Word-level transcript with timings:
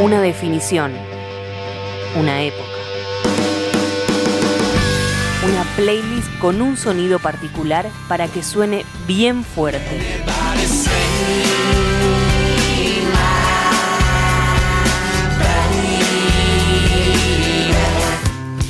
Una 0.00 0.20
definición. 0.20 0.92
Una 2.14 2.42
época. 2.42 2.62
Una 5.44 5.64
playlist 5.74 6.38
con 6.38 6.62
un 6.62 6.76
sonido 6.76 7.18
particular 7.18 7.90
para 8.06 8.28
que 8.28 8.44
suene 8.44 8.84
bien 9.08 9.42
fuerte. 9.42 10.22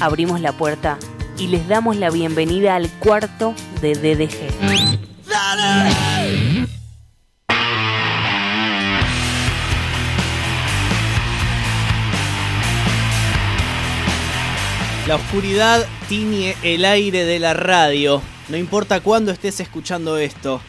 Abrimos 0.01 0.41
la 0.41 0.53
puerta 0.53 0.97
y 1.37 1.49
les 1.49 1.69
damos 1.69 1.97
la 1.97 2.09
bienvenida 2.09 2.75
al 2.75 2.89
cuarto 2.89 3.55
de 3.83 3.93
DDG. 3.93 4.49
La 15.09 15.17
oscuridad 15.17 15.87
tiñe 16.07 16.55
el 16.63 16.85
aire 16.85 17.25
de 17.25 17.39
la 17.39 17.55
radio. 17.55 18.21
No 18.51 18.59
importa 18.59 19.01
cuándo 19.01 19.33
estés 19.33 19.59
escuchando 19.59 20.19
esto, 20.19 20.61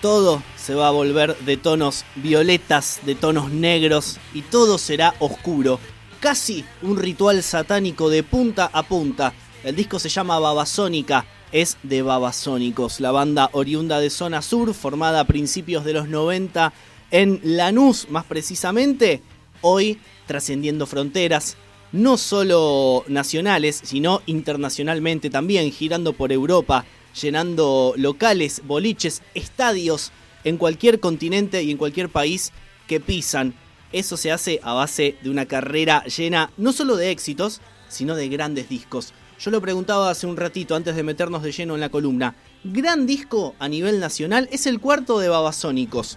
todo 0.00 0.42
se 0.56 0.74
va 0.74 0.88
a 0.88 0.90
volver 0.90 1.38
de 1.38 1.56
tonos 1.56 2.04
violetas, 2.16 2.98
de 3.06 3.14
tonos 3.14 3.52
negros 3.52 4.18
y 4.34 4.42
todo 4.42 4.78
será 4.78 5.14
oscuro. 5.20 5.78
Casi 6.18 6.64
un 6.82 6.96
ritual 6.96 7.40
satánico 7.44 8.10
de 8.10 8.24
punta 8.24 8.68
a 8.72 8.82
punta. 8.82 9.32
El 9.62 9.76
disco 9.76 10.00
se 10.00 10.08
llama 10.08 10.40
Babasónica, 10.40 11.24
es 11.52 11.78
de 11.84 12.02
Babasónicos, 12.02 12.98
la 12.98 13.12
banda 13.12 13.48
oriunda 13.52 14.00
de 14.00 14.10
Zona 14.10 14.42
Sur, 14.42 14.74
formada 14.74 15.20
a 15.20 15.26
principios 15.28 15.84
de 15.84 15.92
los 15.92 16.08
90 16.08 16.72
en 17.12 17.40
Lanús, 17.44 18.08
más 18.10 18.24
precisamente, 18.24 19.22
hoy 19.60 20.00
trascendiendo 20.26 20.84
fronteras, 20.86 21.56
no 21.92 22.16
solo 22.16 23.04
nacionales, 23.08 23.80
sino 23.84 24.22
internacionalmente 24.26 25.30
también, 25.30 25.70
girando 25.70 26.14
por 26.14 26.32
Europa, 26.32 26.84
llenando 27.20 27.94
locales, 27.96 28.62
boliches, 28.64 29.22
estadios 29.34 30.10
en 30.44 30.56
cualquier 30.56 31.00
continente 31.00 31.62
y 31.62 31.70
en 31.70 31.76
cualquier 31.76 32.08
país 32.08 32.52
que 32.86 33.00
pisan. 33.00 33.54
Eso 33.92 34.16
se 34.16 34.32
hace 34.32 34.58
a 34.62 34.72
base 34.72 35.16
de 35.22 35.30
una 35.30 35.46
carrera 35.46 36.04
llena 36.04 36.50
no 36.56 36.72
solo 36.72 36.96
de 36.96 37.10
éxitos, 37.10 37.60
sino 37.88 38.14
de 38.14 38.28
grandes 38.28 38.68
discos. 38.68 39.12
Yo 39.38 39.50
lo 39.50 39.60
preguntaba 39.60 40.08
hace 40.08 40.26
un 40.26 40.36
ratito 40.36 40.74
antes 40.74 40.96
de 40.96 41.02
meternos 41.02 41.42
de 41.42 41.52
lleno 41.52 41.74
en 41.74 41.80
la 41.80 41.90
columna. 41.90 42.36
Gran 42.64 43.06
disco 43.06 43.54
a 43.58 43.68
nivel 43.68 44.00
nacional 44.00 44.48
es 44.50 44.66
el 44.66 44.80
cuarto 44.80 45.18
de 45.18 45.28
Babasónicos. 45.28 46.16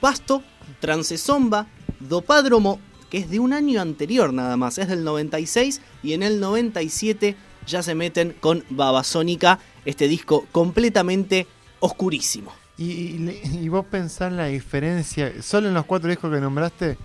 Pasto, 0.00 0.42
Transesomba, 0.80 1.68
Dopádromo, 2.00 2.80
que 3.10 3.18
es 3.18 3.30
de 3.30 3.38
un 3.38 3.52
año 3.52 3.80
anterior 3.80 4.32
nada 4.32 4.56
más, 4.56 4.78
es 4.78 4.88
del 4.88 5.04
96 5.04 5.80
y 6.02 6.12
en 6.12 6.22
el 6.22 6.40
97 6.40 7.36
ya 7.66 7.82
se 7.82 7.94
meten 7.94 8.34
con 8.40 8.64
Babasónica, 8.70 9.58
este 9.84 10.08
disco 10.08 10.46
completamente 10.52 11.46
oscurísimo. 11.80 12.52
Y, 12.78 13.68
vos 13.68 13.86
pensás 13.86 14.30
en 14.30 14.36
la 14.36 14.46
diferencia, 14.46 15.32
solo 15.42 15.68
en 15.68 15.74
los 15.74 15.86
cuatro 15.86 16.10
discos 16.10 16.32
que 16.32 16.40
nombraste, 16.40 16.98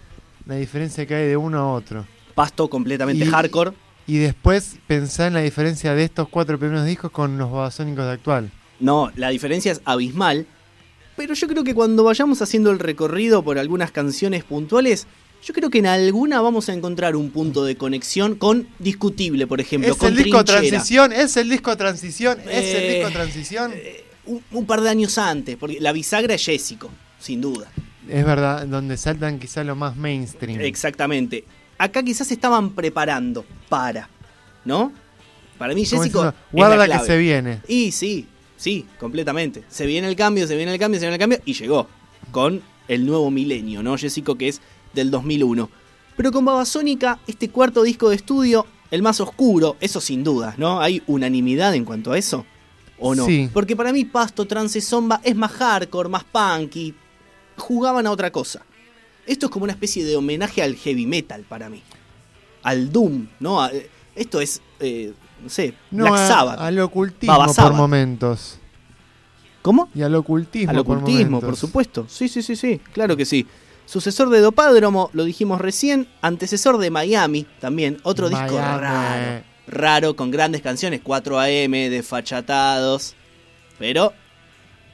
la 0.45 0.55
diferencia 0.55 1.05
que 1.05 1.15
hay 1.15 1.27
de 1.27 1.37
uno 1.37 1.59
a 1.59 1.73
otro. 1.73 2.05
Pasto 2.35 2.69
completamente 2.69 3.25
Y- 3.25 3.27
hardcore. 3.29 3.71
Y 4.07 4.17
después 4.17 4.77
pensá 4.87 5.27
en 5.27 5.33
la 5.35 5.41
diferencia 5.41 5.93
de 5.93 6.03
estos 6.03 6.27
cuatro 6.27 6.59
primeros 6.59 6.85
discos 6.85 7.11
con 7.11 7.37
los 7.37 7.49
babasónicos 7.51 8.03
de 8.05 8.11
actual. 8.11 8.51
No, 8.79 9.11
la 9.15 9.29
diferencia 9.29 9.71
es 9.71 9.81
abismal. 9.85 10.45
Pero 11.15 11.33
yo 11.35 11.47
creo 11.47 11.63
que 11.63 11.75
cuando 11.75 12.03
vayamos 12.03 12.41
haciendo 12.41 12.71
el 12.71 12.79
recorrido 12.79 13.43
por 13.43 13.59
algunas 13.59 13.91
canciones 13.91 14.43
puntuales, 14.43 15.07
yo 15.43 15.53
creo 15.53 15.69
que 15.69 15.79
en 15.79 15.87
alguna 15.87 16.41
vamos 16.41 16.69
a 16.69 16.73
encontrar 16.73 17.15
un 17.15 17.31
punto 17.31 17.63
de 17.65 17.75
conexión 17.75 18.35
con 18.35 18.67
Discutible, 18.79 19.47
por 19.47 19.59
ejemplo, 19.61 19.91
Es 19.91 19.97
con 19.97 20.09
el 20.09 20.23
disco 20.23 20.43
Trinchera. 20.43 20.69
transición, 20.69 21.13
es 21.13 21.37
el 21.37 21.49
disco 21.49 21.75
transición, 21.77 22.39
es 22.41 22.75
el 22.75 22.83
Eh, 22.83 22.95
disco 22.97 23.11
transición. 23.11 23.73
Un, 24.25 24.43
un 24.51 24.65
par 24.65 24.81
de 24.81 24.89
años 24.89 25.17
antes, 25.17 25.57
porque 25.57 25.79
la 25.79 25.91
bisagra 25.91 26.35
es 26.35 26.45
Jessico, 26.45 26.89
sin 27.19 27.41
duda. 27.41 27.71
Es 28.07 28.25
verdad, 28.25 28.67
donde 28.67 28.97
saltan 28.97 29.39
quizá 29.39 29.63
lo 29.63 29.75
más 29.75 29.95
mainstream. 29.95 30.61
Exactamente. 30.61 31.43
Acá 31.77 32.03
quizás 32.03 32.27
se 32.27 32.35
estaban 32.35 32.71
preparando 32.71 33.43
para, 33.69 34.09
¿no? 34.65 34.91
Para 35.57 35.73
mí 35.73 35.85
Jessico 35.85 36.27
es 36.27 36.33
guarda 36.51 36.87
que 36.99 37.05
se 37.05 37.17
viene. 37.17 37.61
Y 37.67 37.91
sí, 37.91 38.27
sí, 38.57 38.85
completamente. 38.99 39.63
Se 39.69 39.85
viene 39.85 40.07
el 40.07 40.15
cambio, 40.15 40.45
se 40.47 40.55
viene 40.55 40.73
el 40.73 40.79
cambio, 40.79 40.99
se 40.99 41.05
viene 41.05 41.15
el 41.15 41.19
cambio 41.19 41.39
y 41.45 41.53
llegó 41.53 41.87
con 42.31 42.61
el 42.87 43.05
nuevo 43.05 43.31
milenio, 43.31 43.81
¿no? 43.81 43.97
Jessico 43.97 44.35
que 44.35 44.49
es 44.49 44.61
del 44.93 45.11
2001. 45.11 45.69
Pero 46.17 46.31
con 46.31 46.45
Babasónica, 46.45 47.19
este 47.27 47.49
cuarto 47.49 47.83
disco 47.83 48.09
de 48.09 48.15
estudio, 48.15 48.65
el 48.91 49.01
más 49.01 49.19
oscuro, 49.21 49.77
eso 49.79 50.01
sin 50.01 50.23
dudas, 50.23 50.57
¿no? 50.59 50.81
¿Hay 50.81 51.01
unanimidad 51.07 51.73
en 51.75 51.85
cuanto 51.85 52.11
a 52.11 52.17
eso? 52.17 52.45
¿O 52.99 53.15
no? 53.15 53.25
Sí. 53.25 53.49
Porque 53.53 53.75
para 53.75 53.91
mí 53.93 54.05
Pasto, 54.05 54.45
Trance 54.45 54.79
Zomba 54.81 55.21
es 55.23 55.35
más 55.35 55.51
hardcore, 55.53 56.09
más 56.09 56.23
punky. 56.25 56.93
Jugaban 57.57 58.05
a 58.05 58.11
otra 58.11 58.31
cosa. 58.31 58.63
Esto 59.25 59.45
es 59.47 59.51
como 59.51 59.63
una 59.63 59.73
especie 59.73 60.03
de 60.03 60.15
homenaje 60.15 60.61
al 60.61 60.75
heavy 60.75 61.05
metal 61.05 61.43
para 61.47 61.69
mí. 61.69 61.81
Al 62.63 62.91
Doom, 62.91 63.27
¿no? 63.39 63.61
A- 63.61 63.71
Esto 64.15 64.41
es, 64.41 64.61
eh, 64.79 65.13
no 65.41 65.49
sé, 65.49 65.73
No, 65.89 66.03
Black 66.03 66.15
a- 66.19 66.27
Sabbath. 66.27 66.59
al 66.59 66.79
ocultismo 66.79 67.31
Baba 67.33 67.45
por 67.45 67.55
Sabbath. 67.55 67.77
momentos. 67.77 68.57
¿Cómo? 69.61 69.89
Y 69.95 70.01
al 70.01 70.13
ocultismo, 70.15 70.71
Al 70.71 70.79
ocultismo, 70.79 71.39
por, 71.39 71.55
supuesto. 71.55 72.05
Sí, 72.09 72.27
sí, 72.27 72.41
sí, 72.41 72.55
sí, 72.55 72.79
claro 72.93 73.15
que 73.15 73.25
sí. 73.25 73.45
Sucesor 73.91 74.29
de 74.29 74.39
Dopádromo, 74.39 75.09
lo 75.11 75.25
dijimos 75.25 75.59
recién. 75.59 76.07
Antecesor 76.21 76.77
de 76.77 76.89
Miami, 76.89 77.45
también. 77.59 77.97
Otro 78.03 78.29
disco 78.29 78.57
raro. 78.57 79.43
Raro, 79.67 80.15
con 80.15 80.31
grandes 80.31 80.61
canciones. 80.61 81.01
4 81.03 81.37
AM, 81.37 81.71
desfachatados. 81.89 83.15
Pero 83.77 84.13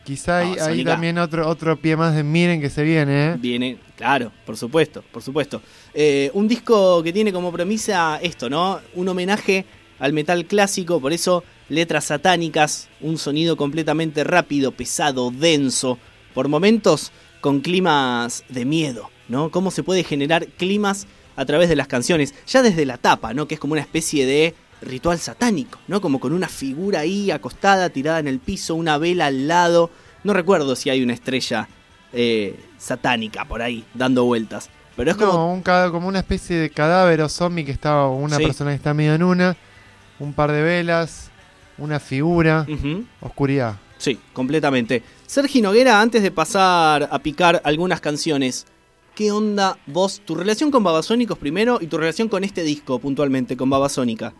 Quizá 0.03 0.39
hay, 0.39 0.55
No, 0.55 0.63
hay 0.63 0.83
también 0.83 1.19
otro, 1.19 1.47
otro 1.47 1.77
pie 1.79 1.95
más 1.95 2.15
de 2.15 2.23
miren 2.23 2.59
que 2.59 2.71
se 2.71 2.81
viene, 2.81 3.27
¿eh? 3.27 3.35
viene, 3.37 3.77
claro, 3.95 4.31
por 4.47 4.57
supuesto, 4.57 5.03
por 5.11 5.21
supuesto. 5.21 5.61
Eh, 5.93 6.31
un 6.33 6.47
disco 6.47 7.03
que 7.03 7.13
tiene 7.13 7.31
como 7.31 7.51
premisa 7.51 8.17
esto, 8.19 8.49
¿no? 8.49 8.79
Un 8.95 9.09
homenaje 9.09 9.65
al 9.99 10.11
metal 10.11 10.45
clásico, 10.45 10.99
por 10.99 11.13
eso 11.13 11.43
letras 11.69 12.05
satánicas, 12.05 12.89
un 13.01 13.19
sonido 13.19 13.57
completamente 13.57 14.23
rápido, 14.23 14.71
pesado, 14.71 15.29
denso, 15.29 15.99
por 16.33 16.47
momentos 16.47 17.11
con 17.47 17.61
climas 17.61 18.43
de 18.49 18.65
miedo, 18.65 19.09
¿no? 19.29 19.51
Cómo 19.51 19.71
se 19.71 19.81
puede 19.81 20.03
generar 20.03 20.47
climas 20.57 21.07
a 21.37 21.45
través 21.45 21.69
de 21.69 21.77
las 21.77 21.87
canciones, 21.87 22.33
ya 22.45 22.61
desde 22.61 22.85
la 22.85 22.97
tapa, 22.97 23.33
¿no? 23.33 23.47
Que 23.47 23.53
es 23.53 23.59
como 23.61 23.71
una 23.71 23.79
especie 23.79 24.25
de 24.25 24.53
ritual 24.81 25.17
satánico, 25.17 25.79
¿no? 25.87 26.01
Como 26.01 26.19
con 26.19 26.33
una 26.33 26.49
figura 26.49 26.99
ahí 26.99 27.31
acostada, 27.31 27.89
tirada 27.89 28.19
en 28.19 28.27
el 28.27 28.39
piso, 28.39 28.75
una 28.75 28.97
vela 28.97 29.27
al 29.27 29.47
lado. 29.47 29.89
No 30.25 30.33
recuerdo 30.33 30.75
si 30.75 30.89
hay 30.89 31.01
una 31.01 31.13
estrella 31.13 31.69
eh, 32.11 32.59
satánica 32.77 33.45
por 33.45 33.61
ahí 33.61 33.85
dando 33.93 34.25
vueltas. 34.25 34.69
Pero 34.97 35.11
es 35.11 35.15
como. 35.15 35.53
Un 35.53 35.61
como 35.61 36.09
una 36.09 36.19
especie 36.19 36.57
de 36.57 36.69
cadáver 36.69 37.21
o 37.21 37.29
zombie 37.29 37.63
que 37.63 37.71
está, 37.71 38.07
una 38.07 38.35
Sí. 38.35 38.43
persona 38.43 38.71
que 38.71 38.75
está 38.75 38.93
medio 38.93 39.13
en 39.15 39.23
una, 39.23 39.55
un 40.19 40.33
par 40.33 40.51
de 40.51 40.61
velas, 40.63 41.31
una 41.77 42.01
figura, 42.01 42.67
oscuridad. 43.21 43.77
Sí, 43.99 44.19
completamente. 44.33 45.01
Sergi 45.27 45.61
Noguera, 45.61 45.99
antes 45.99 46.23
de 46.23 46.31
pasar 46.31 47.09
a 47.11 47.19
picar 47.19 47.61
algunas 47.65 47.99
canciones, 47.99 48.65
¿qué 49.13 49.33
onda 49.33 49.77
vos, 49.85 50.21
tu 50.21 50.35
relación 50.35 50.71
con 50.71 50.85
Babasónicos 50.85 51.37
primero 51.37 51.79
y 51.81 51.87
tu 51.87 51.97
relación 51.97 52.29
con 52.29 52.45
este 52.45 52.63
disco 52.63 52.97
puntualmente, 52.97 53.57
con 53.57 53.69
Babasónica? 53.69 54.33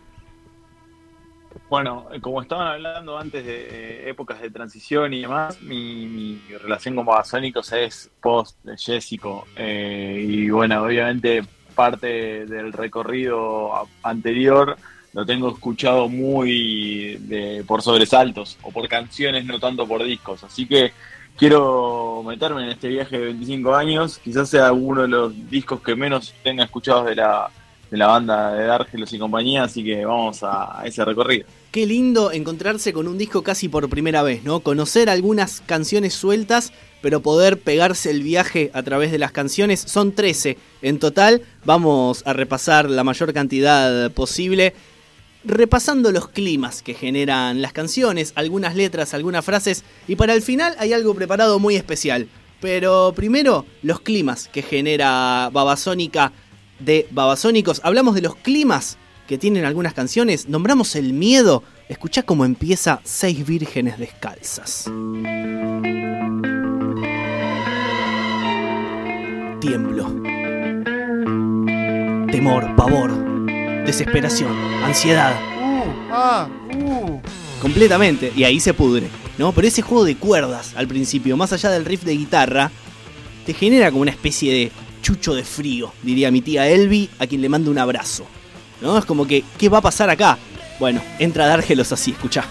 Bueno, 1.68 2.06
eh, 2.10 2.22
como 2.22 2.40
estaban 2.40 2.68
hablando 2.68 3.18
antes 3.18 3.44
de 3.44 3.66
eh, 4.06 4.08
épocas 4.08 4.40
de 4.40 4.48
transición 4.48 5.12
y 5.12 5.20
demás, 5.20 5.60
mi, 5.60 6.40
relación 6.62 6.96
con 6.96 7.04
Babasónicos 7.04 7.70
es 7.74 8.10
post 8.22 8.56
Jessico. 8.78 9.44
Eh, 9.56 10.24
y 10.26 10.48
bueno, 10.48 10.84
obviamente 10.84 11.42
parte 11.74 12.46
del 12.46 12.72
recorrido 12.72 13.72
anterior 14.02 14.78
lo 15.12 15.24
tengo 15.24 15.50
escuchado 15.50 16.08
muy 16.08 17.18
por 17.66 17.82
sobresaltos 17.82 18.58
o 18.62 18.70
por 18.70 18.88
canciones, 18.88 19.44
no 19.44 19.58
tanto 19.58 19.86
por 19.86 20.04
discos. 20.04 20.44
Así 20.44 20.66
que 20.66 20.92
quiero 21.36 22.22
meterme 22.26 22.64
en 22.64 22.70
este 22.70 22.88
viaje 22.88 23.18
de 23.18 23.24
25 23.26 23.74
años. 23.74 24.18
Quizás 24.18 24.50
sea 24.50 24.72
uno 24.72 25.02
de 25.02 25.08
los 25.08 25.50
discos 25.50 25.80
que 25.80 25.94
menos 25.94 26.34
tenga 26.42 26.64
escuchados 26.64 27.06
de 27.06 27.14
la, 27.14 27.50
de 27.90 27.96
la 27.96 28.08
banda 28.08 28.52
de 28.52 28.66
Dargelos 28.66 29.12
y 29.12 29.18
compañía, 29.18 29.64
así 29.64 29.82
que 29.84 30.04
vamos 30.04 30.42
a, 30.42 30.80
a 30.80 30.86
ese 30.86 31.04
recorrido. 31.04 31.46
Qué 31.70 31.86
lindo 31.86 32.32
encontrarse 32.32 32.92
con 32.92 33.06
un 33.08 33.18
disco 33.18 33.42
casi 33.42 33.68
por 33.68 33.88
primera 33.88 34.22
vez, 34.22 34.42
¿no? 34.42 34.60
Conocer 34.60 35.08
algunas 35.08 35.60
canciones 35.60 36.14
sueltas, 36.14 36.72
pero 37.02 37.20
poder 37.20 37.58
pegarse 37.60 38.10
el 38.10 38.22
viaje 38.22 38.70
a 38.74 38.82
través 38.82 39.12
de 39.12 39.18
las 39.18 39.32
canciones. 39.32 39.80
Son 39.80 40.12
13 40.12 40.58
en 40.82 40.98
total. 40.98 41.42
Vamos 41.64 42.22
a 42.26 42.32
repasar 42.32 42.90
la 42.90 43.04
mayor 43.04 43.32
cantidad 43.32 44.10
posible. 44.12 44.74
Repasando 45.44 46.12
los 46.12 46.28
climas 46.28 46.82
que 46.82 46.94
generan 46.94 47.62
las 47.62 47.72
canciones, 47.72 48.32
algunas 48.34 48.74
letras, 48.74 49.14
algunas 49.14 49.44
frases. 49.44 49.84
Y 50.06 50.16
para 50.16 50.34
el 50.34 50.42
final 50.42 50.74
hay 50.78 50.92
algo 50.92 51.14
preparado 51.14 51.58
muy 51.58 51.76
especial. 51.76 52.28
Pero 52.60 53.12
primero, 53.14 53.64
los 53.82 54.00
climas 54.00 54.48
que 54.48 54.62
genera 54.62 55.48
Babasónica 55.52 56.32
de 56.80 57.06
Babasónicos. 57.10 57.80
Hablamos 57.84 58.14
de 58.14 58.22
los 58.22 58.36
climas 58.36 58.98
que 59.26 59.38
tienen 59.38 59.64
algunas 59.64 59.94
canciones, 59.94 60.48
nombramos 60.48 60.96
el 60.96 61.12
miedo. 61.12 61.62
Escuchá 61.88 62.22
cómo 62.22 62.44
empieza 62.44 63.00
Seis 63.04 63.46
Vírgenes 63.46 63.98
Descalzas. 63.98 64.84
Tiemblo. 69.60 70.04
Temor, 72.30 72.76
pavor, 72.76 73.10
desesperación, 73.88 74.54
ansiedad. 74.84 75.34
Uh, 75.58 76.12
ah, 76.12 76.48
uh. 76.74 77.20
Completamente. 77.60 78.32
Y 78.36 78.44
ahí 78.44 78.60
se 78.60 78.74
pudre. 78.74 79.08
¿no? 79.38 79.52
Pero 79.52 79.66
ese 79.66 79.82
juego 79.82 80.04
de 80.04 80.16
cuerdas 80.16 80.72
al 80.76 80.86
principio, 80.86 81.36
más 81.36 81.52
allá 81.52 81.70
del 81.70 81.84
riff 81.84 82.02
de 82.04 82.16
guitarra, 82.16 82.70
te 83.46 83.54
genera 83.54 83.90
como 83.90 84.02
una 84.02 84.10
especie 84.10 84.52
de 84.52 84.72
chucho 85.00 85.34
de 85.34 85.42
frío, 85.42 85.92
diría 86.02 86.30
mi 86.30 86.42
tía 86.42 86.68
Elvi, 86.68 87.08
a 87.18 87.26
quien 87.26 87.40
le 87.40 87.48
mando 87.48 87.70
un 87.70 87.78
abrazo. 87.78 88.26
¿no? 88.82 88.98
Es 88.98 89.04
como 89.06 89.26
que, 89.26 89.42
¿qué 89.56 89.68
va 89.68 89.78
a 89.78 89.82
pasar 89.82 90.10
acá? 90.10 90.36
Bueno, 90.78 91.00
entra 91.18 91.44
a 91.44 91.48
dárgelos 91.48 91.90
así, 91.92 92.10
escuchá. 92.10 92.44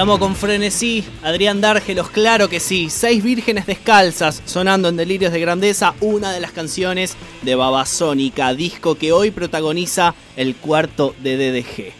Te 0.00 0.02
amo 0.02 0.18
con 0.18 0.34
frenesí, 0.34 1.04
Adrián 1.22 1.60
Dárgelos, 1.60 2.08
claro 2.08 2.48
que 2.48 2.58
sí. 2.58 2.88
Seis 2.88 3.22
vírgenes 3.22 3.66
descalzas 3.66 4.40
sonando 4.46 4.88
en 4.88 4.96
Delirios 4.96 5.30
de 5.30 5.40
Grandeza, 5.40 5.92
una 6.00 6.32
de 6.32 6.40
las 6.40 6.52
canciones 6.52 7.18
de 7.42 7.54
Babasónica, 7.54 8.54
disco 8.54 8.94
que 8.94 9.12
hoy 9.12 9.30
protagoniza 9.30 10.14
el 10.36 10.56
cuarto 10.56 11.14
de 11.22 11.36
DDG. 11.36 11.92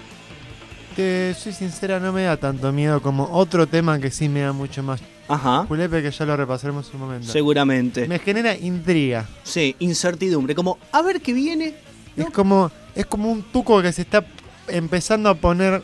Te 0.96 1.34
soy 1.34 1.52
sincera, 1.52 2.00
no 2.00 2.10
me 2.10 2.22
da 2.22 2.38
tanto 2.38 2.72
miedo 2.72 3.02
como 3.02 3.24
otro 3.32 3.66
tema 3.66 3.98
que 3.98 4.10
sí 4.10 4.30
me 4.30 4.40
da 4.40 4.54
mucho 4.54 4.82
más 4.82 5.02
Ajá, 5.28 5.66
Julepe, 5.68 6.02
que 6.02 6.10
ya 6.10 6.24
lo 6.24 6.34
repasaremos 6.38 6.90
un 6.94 7.00
momento. 7.00 7.30
seguramente. 7.30 8.08
Me 8.08 8.18
genera 8.18 8.56
intriga. 8.56 9.28
Sí, 9.42 9.76
incertidumbre, 9.78 10.54
como 10.54 10.78
a 10.90 11.02
ver 11.02 11.20
qué 11.20 11.34
viene. 11.34 11.74
¿no? 12.16 12.24
Es 12.24 12.30
como 12.30 12.70
es 12.94 13.04
como 13.04 13.30
un 13.30 13.42
tuco 13.42 13.82
que 13.82 13.92
se 13.92 14.00
está 14.00 14.24
empezando 14.68 15.28
a 15.28 15.34
poner 15.34 15.82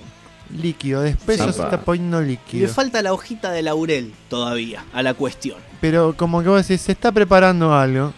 líquido. 0.55 1.03
Después 1.03 1.39
ya 1.39 1.53
se 1.53 1.63
está 1.63 1.81
poniendo 1.83 2.21
Le 2.21 2.29
líquido. 2.29 2.69
falta 2.69 3.03
la 3.03 3.13
hojita 3.13 3.51
de 3.53 3.63
laurel 3.63 4.13
todavía 4.29 4.85
a 4.93 5.03
la 5.03 5.15
cuestión. 5.15 5.59
Pero 5.81 6.15
como 6.17 6.43
que 6.43 6.49
vos 6.49 6.67
decís, 6.67 6.81
se 6.85 6.93
está 6.93 7.13
preparando 7.13 7.75
algo. 7.75 8.13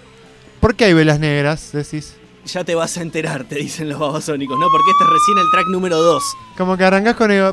¿Por 0.60 0.74
qué 0.74 0.86
hay 0.86 0.92
velas 0.94 1.20
negras? 1.20 1.70
Decís. 1.72 2.14
Ya 2.46 2.64
te 2.64 2.74
vas 2.74 2.96
a 2.96 3.02
enterar, 3.02 3.44
te 3.44 3.56
dicen 3.56 3.90
los 3.90 3.98
babasónicos, 3.98 4.58
¿no? 4.58 4.66
Porque 4.72 4.90
este 4.92 5.04
es 5.04 5.10
recién 5.10 5.38
el 5.38 5.50
track 5.52 5.66
número 5.68 5.98
2. 5.98 6.22
Como 6.56 6.76
que 6.78 6.84
arrancás 6.84 7.14
con 7.14 7.30
el 7.30 7.52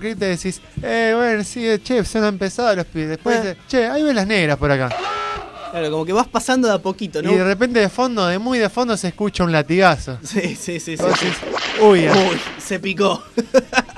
Clip 0.00 0.16
y 0.16 0.18
te 0.18 0.24
decís, 0.26 0.60
eh, 0.82 1.12
bueno, 1.14 1.44
sí, 1.44 1.64
che, 1.84 2.04
se 2.04 2.18
han 2.18 2.24
empezado 2.24 2.74
los 2.74 2.86
pibes. 2.86 3.10
Después, 3.10 3.36
Eh. 3.36 3.40
dice, 3.40 3.56
che, 3.68 3.86
hay 3.88 4.02
velas 4.02 4.26
negras 4.26 4.56
por 4.58 4.70
acá. 4.72 4.88
Claro, 5.70 5.90
como 5.92 6.04
que 6.04 6.12
vas 6.12 6.26
pasando 6.26 6.66
de 6.68 6.74
a 6.74 6.78
poquito, 6.78 7.22
¿no? 7.22 7.30
Y 7.32 7.36
de 7.36 7.44
repente 7.44 7.78
de 7.78 7.88
fondo, 7.88 8.26
de 8.26 8.38
muy 8.38 8.58
de 8.58 8.68
fondo, 8.68 8.96
se 8.96 9.08
escucha 9.08 9.44
un 9.44 9.52
latigazo. 9.52 10.18
Sí, 10.22 10.56
sí, 10.56 10.80
sí, 10.80 10.96
sí. 10.96 11.04
Uy, 11.80 12.06
ah, 12.06 12.12
Uy, 12.12 12.36
se 12.58 12.78
picó. 12.80 13.22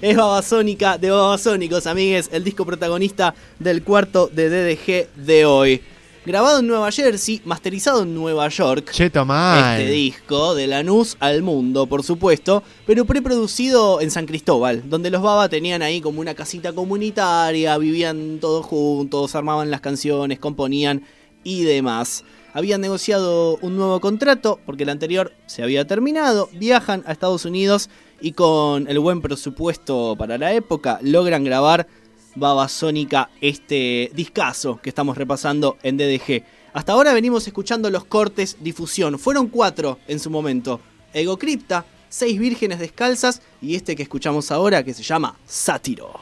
es 0.00 0.16
Babasónica 0.16 0.98
de 0.98 1.10
Babasónicos, 1.10 1.86
amigues, 1.86 2.28
el 2.32 2.44
disco 2.44 2.64
protagonista 2.64 3.34
del 3.58 3.82
cuarto 3.82 4.28
de 4.32 4.48
DDG 4.48 5.24
de 5.24 5.44
hoy. 5.44 5.82
Grabado 6.26 6.60
en 6.60 6.66
Nueva 6.66 6.90
Jersey, 6.90 7.42
masterizado 7.44 8.02
en 8.02 8.14
Nueva 8.14 8.48
York. 8.48 8.90
cheto 8.92 9.26
mal. 9.26 9.78
Este 9.78 9.92
disco, 9.92 10.54
de 10.54 10.66
Lanús 10.66 11.18
al 11.20 11.42
mundo, 11.42 11.86
por 11.86 12.02
supuesto, 12.02 12.62
pero 12.86 13.04
preproducido 13.04 14.00
en 14.00 14.10
San 14.10 14.24
Cristóbal, 14.24 14.88
donde 14.88 15.10
los 15.10 15.20
Baba 15.20 15.50
tenían 15.50 15.82
ahí 15.82 16.00
como 16.00 16.20
una 16.20 16.34
casita 16.34 16.72
comunitaria, 16.72 17.76
vivían 17.76 18.38
todos 18.40 18.64
juntos, 18.64 19.34
armaban 19.34 19.70
las 19.70 19.82
canciones, 19.82 20.38
componían 20.38 21.04
y 21.42 21.64
demás. 21.64 22.24
Habían 22.54 22.80
negociado 22.80 23.58
un 23.60 23.76
nuevo 23.76 24.00
contrato 24.00 24.60
porque 24.64 24.84
el 24.84 24.88
anterior 24.88 25.34
se 25.44 25.62
había 25.62 25.86
terminado, 25.86 26.48
viajan 26.52 27.02
a 27.06 27.12
Estados 27.12 27.44
Unidos 27.44 27.90
y 28.20 28.32
con 28.32 28.88
el 28.88 28.98
buen 28.98 29.20
presupuesto 29.20 30.14
para 30.18 30.38
la 30.38 30.52
época 30.52 30.98
logran 31.02 31.44
grabar 31.44 31.86
Babasónica 32.34 33.30
este 33.40 34.10
discazo 34.14 34.80
que 34.82 34.88
estamos 34.88 35.16
repasando 35.16 35.78
en 35.82 35.96
DDG. 35.96 36.42
Hasta 36.72 36.92
ahora 36.92 37.12
venimos 37.12 37.46
escuchando 37.46 37.90
los 37.90 38.04
cortes 38.04 38.56
difusión. 38.60 39.18
Fueron 39.18 39.48
cuatro 39.48 39.98
en 40.08 40.18
su 40.18 40.30
momento. 40.30 40.80
Ego 41.12 41.38
Cripta, 41.38 41.84
Seis 42.08 42.38
Vírgenes 42.38 42.80
Descalzas 42.80 43.42
y 43.62 43.76
este 43.76 43.94
que 43.94 44.02
escuchamos 44.02 44.50
ahora 44.50 44.82
que 44.82 44.94
se 44.94 45.02
llama 45.02 45.36
Sátiro. 45.46 46.20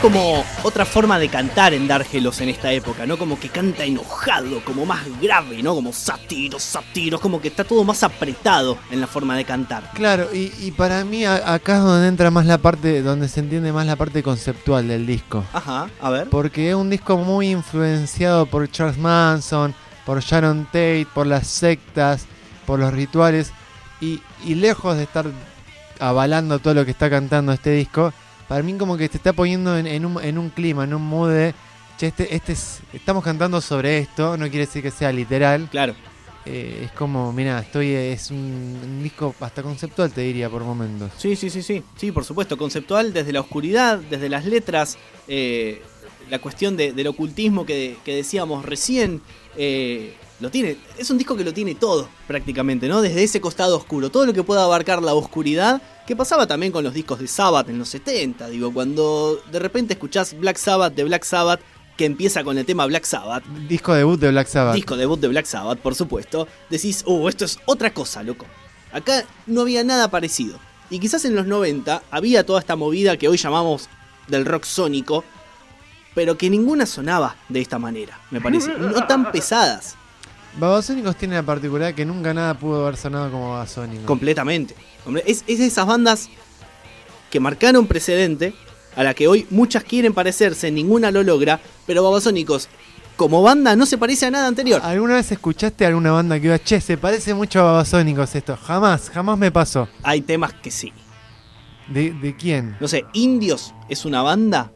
Como 0.00 0.44
otra 0.62 0.84
forma 0.84 1.18
de 1.18 1.28
cantar 1.28 1.74
en 1.74 1.88
Dárgelos 1.88 2.40
en 2.40 2.48
esta 2.50 2.70
época, 2.72 3.04
¿no? 3.06 3.18
Como 3.18 3.38
que 3.38 3.48
canta 3.48 3.84
enojado, 3.84 4.62
como 4.64 4.86
más 4.86 5.00
grave, 5.20 5.62
¿no? 5.62 5.74
Como 5.74 5.92
Sátiro, 5.92 6.58
Sátiro, 6.60 7.18
como 7.18 7.40
que 7.40 7.48
está 7.48 7.64
todo 7.64 7.82
más 7.84 8.02
apretado 8.04 8.78
en 8.90 9.00
la 9.00 9.06
forma 9.08 9.36
de 9.36 9.44
cantar. 9.44 9.90
Claro, 9.94 10.28
y, 10.32 10.52
y 10.60 10.70
para 10.70 11.04
mí 11.04 11.24
a- 11.24 11.52
acá 11.52 11.76
es 11.78 11.82
donde 11.82 12.06
entra 12.06 12.30
más 12.30 12.46
la 12.46 12.58
parte, 12.58 13.02
donde 13.02 13.28
se 13.28 13.40
entiende 13.40 13.72
más 13.72 13.86
la 13.86 13.96
parte 13.96 14.22
conceptual 14.22 14.86
del 14.86 15.04
disco. 15.06 15.44
Ajá, 15.52 15.88
a 16.00 16.10
ver. 16.10 16.28
Porque 16.28 16.68
es 16.70 16.74
un 16.76 16.90
disco 16.90 17.16
muy 17.16 17.50
influenciado 17.50 18.46
por 18.46 18.70
Charles 18.70 18.98
Manson, 18.98 19.74
por 20.06 20.20
Sharon 20.20 20.66
Tate, 20.66 21.06
por 21.12 21.26
las 21.26 21.46
sectas, 21.48 22.26
por 22.66 22.78
los 22.78 22.92
rituales. 22.92 23.50
Y, 24.00 24.20
y 24.44 24.54
lejos 24.54 24.96
de 24.96 25.02
estar 25.02 25.26
avalando 25.98 26.60
todo 26.60 26.74
lo 26.74 26.84
que 26.84 26.92
está 26.92 27.10
cantando 27.10 27.52
este 27.52 27.70
disco, 27.72 28.12
para 28.48 28.62
mí 28.62 28.74
como 28.74 28.96
que 28.96 29.08
te 29.08 29.16
está 29.18 29.32
poniendo 29.32 29.76
en, 29.78 29.86
en 29.86 30.04
un, 30.06 30.22
en 30.22 30.38
un 30.38 30.50
clima, 30.50 30.84
en 30.84 30.94
un 30.94 31.02
mood 31.02 31.30
de, 31.30 31.54
che, 31.98 32.06
este, 32.08 32.34
este 32.34 32.52
es- 32.52 32.80
estamos 32.92 33.22
cantando 33.22 33.60
sobre 33.60 33.98
esto, 33.98 34.36
no 34.36 34.46
quiere 34.48 34.66
decir 34.66 34.82
que 34.82 34.90
sea 34.90 35.12
literal, 35.12 35.68
Claro. 35.70 35.94
eh, 36.46 36.82
es 36.86 36.92
como, 36.92 37.32
mira, 37.32 37.58
estoy 37.60 37.92
es 37.92 38.30
un, 38.30 38.80
un 38.82 39.02
disco 39.02 39.34
hasta 39.40 39.62
conceptual, 39.62 40.10
te 40.12 40.22
diría, 40.22 40.48
por 40.48 40.64
momentos. 40.64 41.12
Sí, 41.18 41.36
sí, 41.36 41.50
sí, 41.50 41.62
sí. 41.62 41.82
Sí, 41.96 42.10
por 42.10 42.24
supuesto. 42.24 42.56
Conceptual 42.56 43.12
desde 43.12 43.32
la 43.32 43.40
oscuridad, 43.40 43.98
desde 43.98 44.28
las 44.30 44.44
letras, 44.46 44.96
eh, 45.26 45.82
la 46.30 46.38
cuestión 46.38 46.76
de- 46.76 46.92
del 46.92 47.06
ocultismo 47.08 47.64
que, 47.66 47.96
que 48.04 48.14
decíamos 48.16 48.64
recién. 48.64 49.20
eh, 49.56 50.14
lo 50.40 50.50
tiene. 50.52 50.76
Es 50.96 51.10
un 51.10 51.18
disco 51.18 51.34
que 51.36 51.42
lo 51.42 51.52
tiene 51.52 51.74
todo, 51.74 52.08
prácticamente, 52.28 52.86
¿no? 52.86 53.02
Desde 53.02 53.24
ese 53.24 53.40
costado 53.40 53.76
oscuro. 53.76 54.08
Todo 54.08 54.24
lo 54.24 54.32
que 54.32 54.44
pueda 54.44 54.62
abarcar 54.62 55.02
la 55.02 55.12
oscuridad. 55.14 55.82
Que 56.06 56.14
pasaba 56.14 56.46
también 56.46 56.70
con 56.70 56.84
los 56.84 56.94
discos 56.94 57.18
de 57.18 57.26
Sabbath 57.26 57.68
en 57.68 57.76
los 57.76 57.88
70. 57.88 58.48
Digo, 58.48 58.72
cuando 58.72 59.42
de 59.50 59.58
repente 59.58 59.94
escuchás 59.94 60.38
Black 60.38 60.56
Sabbath 60.56 60.94
de 60.94 61.02
Black 61.02 61.24
Sabbath, 61.24 61.60
que 61.96 62.04
empieza 62.04 62.44
con 62.44 62.56
el 62.56 62.64
tema 62.64 62.86
Black 62.86 63.04
Sabbath. 63.04 63.42
Disco 63.68 63.92
debut 63.94 64.20
de 64.20 64.30
Black 64.30 64.46
Sabbath. 64.46 64.76
Disco 64.76 64.96
debut 64.96 65.18
de 65.18 65.26
Black 65.26 65.46
Sabbath, 65.46 65.80
por 65.80 65.96
supuesto. 65.96 66.46
Decís, 66.70 67.02
oh, 67.04 67.28
esto 67.28 67.44
es 67.44 67.58
otra 67.66 67.92
cosa, 67.92 68.22
loco. 68.22 68.46
Acá 68.92 69.24
no 69.48 69.62
había 69.62 69.82
nada 69.82 70.08
parecido. 70.08 70.60
Y 70.88 71.00
quizás 71.00 71.24
en 71.24 71.34
los 71.34 71.46
90 71.46 72.04
había 72.12 72.46
toda 72.46 72.60
esta 72.60 72.76
movida 72.76 73.16
que 73.16 73.26
hoy 73.28 73.36
llamamos 73.38 73.88
del 74.28 74.46
rock 74.46 74.62
sónico, 74.64 75.24
pero 76.14 76.36
que 76.38 76.50
ninguna 76.50 76.86
sonaba 76.86 77.36
de 77.48 77.60
esta 77.60 77.78
manera, 77.78 78.18
me 78.30 78.40
parece. 78.40 78.72
No 78.78 79.06
tan 79.06 79.30
pesadas, 79.30 79.94
Babasónicos 80.58 81.14
tiene 81.16 81.36
la 81.36 81.42
particularidad 81.42 81.94
que 81.94 82.04
nunca 82.04 82.34
nada 82.34 82.54
pudo 82.54 82.82
haber 82.86 82.96
sonado 82.96 83.30
como 83.30 83.50
Babasónicos. 83.52 84.04
completamente. 84.06 84.74
Hombre, 85.06 85.22
Es, 85.26 85.44
es 85.46 85.58
de 85.58 85.66
esas 85.66 85.86
bandas 85.86 86.28
que 87.30 87.38
marcaron 87.40 87.86
precedente, 87.86 88.54
a 88.96 89.04
la 89.04 89.14
que 89.14 89.28
hoy 89.28 89.46
muchas 89.50 89.84
quieren 89.84 90.12
parecerse, 90.14 90.70
ninguna 90.70 91.10
lo 91.10 91.22
logra, 91.22 91.60
pero 91.86 92.02
Babasónicos, 92.02 92.68
como 93.16 93.42
banda, 93.42 93.76
no 93.76 93.84
se 93.86 93.98
parece 93.98 94.26
a 94.26 94.30
nada 94.30 94.48
anterior. 94.48 94.80
¿Alguna 94.82 95.14
vez 95.16 95.30
escuchaste 95.30 95.84
alguna 95.86 96.10
banda 96.12 96.40
que 96.40 96.46
iba, 96.46 96.58
che, 96.58 96.80
se 96.80 96.96
parece 96.96 97.34
mucho 97.34 97.60
a 97.60 97.64
Babasónicos 97.64 98.34
esto? 98.34 98.56
Jamás, 98.56 99.10
jamás 99.10 99.38
me 99.38 99.52
pasó. 99.52 99.88
Hay 100.02 100.22
temas 100.22 100.54
que 100.54 100.70
sí. 100.70 100.92
¿De, 101.88 102.12
de 102.12 102.34
quién? 102.36 102.76
No 102.80 102.88
sé, 102.88 103.04
Indios 103.12 103.74
es 103.88 104.04
una 104.04 104.22
banda 104.22 104.72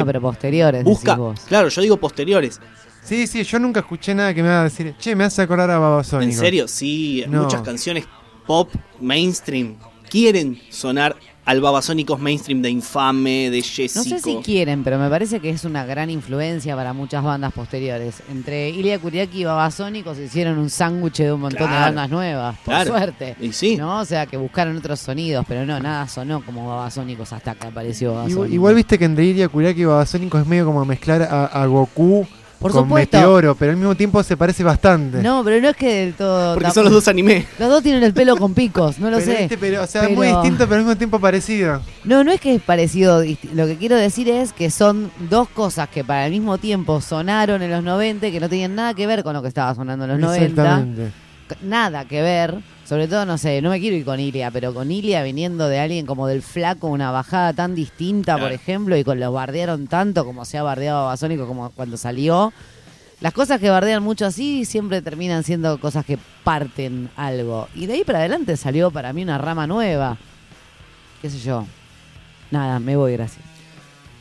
No, 0.00 0.06
pero 0.06 0.20
posteriores, 0.20 0.84
busca. 0.84 1.12
decís 1.12 1.18
vos. 1.18 1.40
Claro, 1.48 1.68
yo 1.68 1.82
digo 1.82 1.96
posteriores. 1.96 2.60
Sí, 3.02 3.26
sí, 3.26 3.42
yo 3.44 3.58
nunca 3.58 3.80
escuché 3.80 4.14
nada 4.14 4.32
que 4.32 4.42
me 4.42 4.48
haga 4.48 4.64
decir, 4.64 4.94
che, 4.98 5.14
me 5.14 5.24
hace 5.24 5.42
acordar 5.42 5.70
a 5.70 5.78
Babasónicos. 5.78 6.34
En 6.34 6.40
serio, 6.40 6.68
sí, 6.68 7.24
No. 7.28 7.42
muchas 7.42 7.60
canciones 7.62 8.06
pop, 8.46 8.70
mainstream, 9.00 9.76
quieren 10.08 10.60
sonar 10.70 11.14
al 11.46 11.60
babasónicos 11.60 12.18
mainstream 12.20 12.62
de 12.62 12.70
Infame, 12.70 13.50
de 13.50 13.58
No 13.58 13.64
Jessico. 13.64 14.02
sé 14.04 14.18
si 14.20 14.36
quieren, 14.36 14.82
pero 14.82 14.98
me 14.98 15.10
parece 15.10 15.40
que 15.40 15.50
es 15.50 15.64
una 15.64 15.84
gran 15.84 16.08
influencia 16.08 16.74
para 16.74 16.92
muchas 16.94 17.22
bandas 17.22 17.52
posteriores. 17.52 18.22
Entre 18.30 18.70
Ilya 18.70 18.98
Kuriaki 18.98 19.40
y 19.42 19.44
Babasónicos 19.44 20.18
hicieron 20.18 20.58
un 20.58 20.70
sándwich 20.70 21.18
de 21.18 21.32
un 21.32 21.40
montón 21.42 21.70
de 21.70 21.76
bandas 21.76 22.08
nuevas, 22.08 22.56
por 22.64 22.74
Claro. 22.74 22.90
suerte. 22.90 23.36
Y 23.40 23.52
sí, 23.52 23.76
¿No? 23.76 24.00
O 24.00 24.04
sea, 24.06 24.24
que 24.26 24.36
buscaron 24.38 24.76
otros 24.76 25.00
sonidos, 25.00 25.44
pero 25.46 25.66
no, 25.66 25.78
nada 25.80 26.08
sonó 26.08 26.42
como 26.44 26.66
Babasónicos 26.68 27.32
hasta 27.32 27.54
que 27.54 27.66
apareció 27.66 28.10
Babasónicos. 28.12 28.32
Igual, 28.46 28.52
igual 28.54 28.74
viste 28.76 28.98
que 28.98 29.04
entre 29.04 29.24
Iria 29.26 29.48
Kuriaki 29.48 29.82
y 29.82 29.84
Babasónicos 29.84 30.40
es 30.40 30.46
medio 30.46 30.64
como 30.64 30.84
mezclar 30.86 31.22
a, 31.22 31.44
a 31.46 31.66
Goku 31.66 32.26
Por 32.58 32.72
con 32.72 32.84
supuesto. 32.84 33.16
Meteoro, 33.18 33.54
pero 33.54 33.72
al 33.72 33.76
mismo 33.76 33.94
tiempo 33.94 34.22
se 34.22 34.36
parece 34.36 34.64
bastante. 34.64 35.22
No, 35.22 35.44
pero 35.44 35.60
no 35.60 35.68
es 35.68 35.76
que 35.76 35.94
del 36.06 36.14
todo. 36.14 36.54
porque 36.54 36.70
son 36.70 36.84
los 36.84 36.92
dos 36.94 37.08
anime. 37.08 37.46
Los 37.58 37.68
dos 37.68 37.82
tienen 37.82 38.02
el 38.02 38.14
pelo 38.14 38.36
con 38.36 38.54
picos, 38.54 38.98
no 38.98 39.10
lo 39.10 39.18
pero, 39.18 39.30
sé. 39.32 39.42
este, 39.44 39.58
pero, 39.58 39.82
o 39.82 39.86
sea, 39.86 40.04
es 40.04 40.10
muy 40.16 40.28
Pero- 40.28 40.40
distinto, 40.40 40.64
pero 40.64 40.76
al 40.76 40.84
mismo 40.86 40.96
tiempo 40.96 41.18
parecido. 41.20 41.82
No, 42.04 42.24
no 42.24 42.32
es 42.32 42.40
que 42.40 42.54
es 42.54 42.62
parecido. 42.62 43.22
Lo 43.54 43.66
que 43.66 43.76
quiero 43.76 43.96
decir 43.96 44.28
es 44.30 44.52
que 44.52 44.70
son 44.70 45.10
dos 45.28 45.48
cosas 45.48 45.88
que 45.88 46.04
para 46.04 46.24
el 46.26 46.32
mismo 46.32 46.56
tiempo 46.58 47.00
sonaron 47.00 47.60
en 47.62 47.70
los 47.70 47.82
90 47.82 48.30
que 48.30 48.40
no 48.40 48.48
tenían 48.48 48.74
nada 48.74 48.94
que 48.94 49.06
ver 49.06 49.22
con 49.22 49.34
lo 49.34 49.42
que 49.42 49.48
estaba 49.48 49.74
sonando 49.74 50.04
en 50.06 50.12
los 50.12 50.20
90. 50.20 50.44
Exactamente. 50.62 51.12
Nada 51.62 52.04
que 52.06 52.22
ver. 52.22 52.58
Sobre 52.84 53.08
todo, 53.08 53.24
no 53.24 53.38
sé, 53.38 53.62
no 53.62 53.70
me 53.70 53.80
quiero 53.80 53.96
ir 53.96 54.04
con 54.04 54.20
Ilia, 54.20 54.50
pero 54.50 54.74
con 54.74 54.92
Ilia 54.92 55.22
viniendo 55.22 55.68
de 55.68 55.80
alguien 55.80 56.04
como 56.04 56.26
del 56.26 56.42
flaco, 56.42 56.88
una 56.88 57.10
bajada 57.10 57.54
tan 57.54 57.74
distinta, 57.74 58.36
por 58.36 58.52
ejemplo, 58.52 58.94
y 58.96 59.04
con 59.04 59.18
los 59.18 59.32
bardearon 59.32 59.86
tanto 59.86 60.24
como 60.24 60.44
se 60.44 60.58
ha 60.58 60.62
bardeado 60.62 60.98
a 60.98 61.02
Babasónico 61.04 61.46
como 61.46 61.70
cuando 61.70 61.96
salió. 61.96 62.52
Las 63.20 63.32
cosas 63.32 63.58
que 63.58 63.70
bardean 63.70 64.02
mucho 64.02 64.26
así 64.26 64.66
siempre 64.66 65.00
terminan 65.00 65.44
siendo 65.44 65.80
cosas 65.80 66.04
que 66.04 66.18
parten 66.42 67.08
algo. 67.16 67.68
Y 67.74 67.86
de 67.86 67.94
ahí 67.94 68.04
para 68.04 68.18
adelante 68.18 68.54
salió 68.58 68.90
para 68.90 69.14
mí 69.14 69.22
una 69.22 69.38
rama 69.38 69.66
nueva. 69.66 70.18
¿Qué 71.22 71.30
sé 71.30 71.38
yo? 71.38 71.66
Nada, 72.50 72.78
me 72.80 72.96
voy, 72.96 73.14
gracias. 73.14 73.53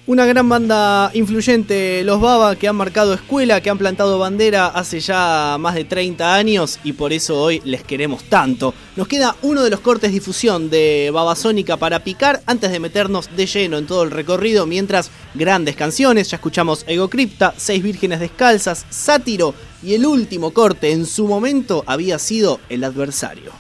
Una 0.06 0.26
gran 0.26 0.50
banda 0.50 1.12
influyente, 1.14 2.04
los 2.04 2.20
Baba, 2.20 2.58
que 2.58 2.68
han 2.68 2.76
marcado 2.76 3.14
escuela, 3.14 3.62
que 3.62 3.70
han 3.70 3.78
plantado 3.78 4.20
bandera 4.20 4.68
hace 4.68 5.00
ya 5.00 5.56
más 5.58 5.76
de 5.76 5.86
30 5.86 6.36
años 6.36 6.78
y 6.84 6.92
por 6.92 7.14
eso 7.14 7.42
hoy 7.42 7.62
les 7.64 7.86
queremos 7.86 8.26
tanto. 8.26 8.74
Nos 8.98 9.08
queda 9.08 9.38
uno 9.44 9.64
de 9.64 9.70
los 9.70 9.80
cortes 9.80 10.12
difusión 10.12 10.70
de 10.70 11.10
Babasónica 11.14 11.78
para 11.78 12.04
picar 12.04 12.42
antes 12.48 12.70
de 12.74 12.82
meternos 12.82 13.34
de 13.34 13.46
lleno 13.46 13.78
en 13.78 13.88
todo 13.88 14.04
el 14.04 14.12
recorrido, 14.12 14.66
mientras 14.66 15.10
grandes 15.36 15.78
canciones, 15.78 16.30
ya 16.30 16.36
escuchamos 16.36 16.84
Ego 16.86 17.10
Cripta, 17.10 17.54
Seis 17.56 17.82
Vírgenes 17.82 18.20
Descalzas, 18.20 18.86
Sátiro 18.90 19.56
y 19.82 19.94
el 19.94 20.06
último 20.06 20.52
corte 20.52 20.92
en 20.92 21.06
su 21.06 21.30
momento 21.30 21.86
había 21.88 22.20
sido 22.20 22.60
El 22.68 22.84
Adversario. 22.84 23.54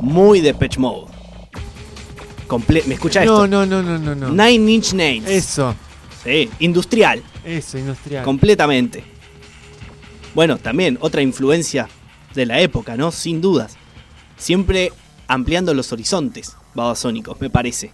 Muy 0.00 0.40
de 0.40 0.52
Pitch 0.52 0.78
Mode. 0.78 1.11
Comple 2.52 2.82
¿Me 2.86 2.94
escucha 2.96 3.24
No, 3.24 3.44
esto? 3.44 3.46
no, 3.46 3.64
no, 3.64 3.82
no, 3.82 3.98
no, 3.98 4.14
no. 4.14 4.28
Nine 4.28 4.70
Inch 4.70 4.92
Nails. 4.92 5.26
Eso, 5.26 5.74
Sí, 6.22 6.50
industrial, 6.58 7.22
eso, 7.44 7.78
industrial. 7.78 8.24
completamente. 8.26 9.02
Bueno, 10.34 10.58
también 10.58 10.98
otra 11.00 11.22
influencia 11.22 11.88
de 12.34 12.44
la 12.44 12.60
época, 12.60 12.94
¿no? 12.94 13.10
Sin 13.10 13.40
dudas. 13.40 13.76
Siempre 14.36 14.92
ampliando 15.28 15.72
los 15.72 15.92
horizontes, 15.92 16.54
babasónicos, 16.74 17.40
me 17.40 17.48
parece. 17.48 17.90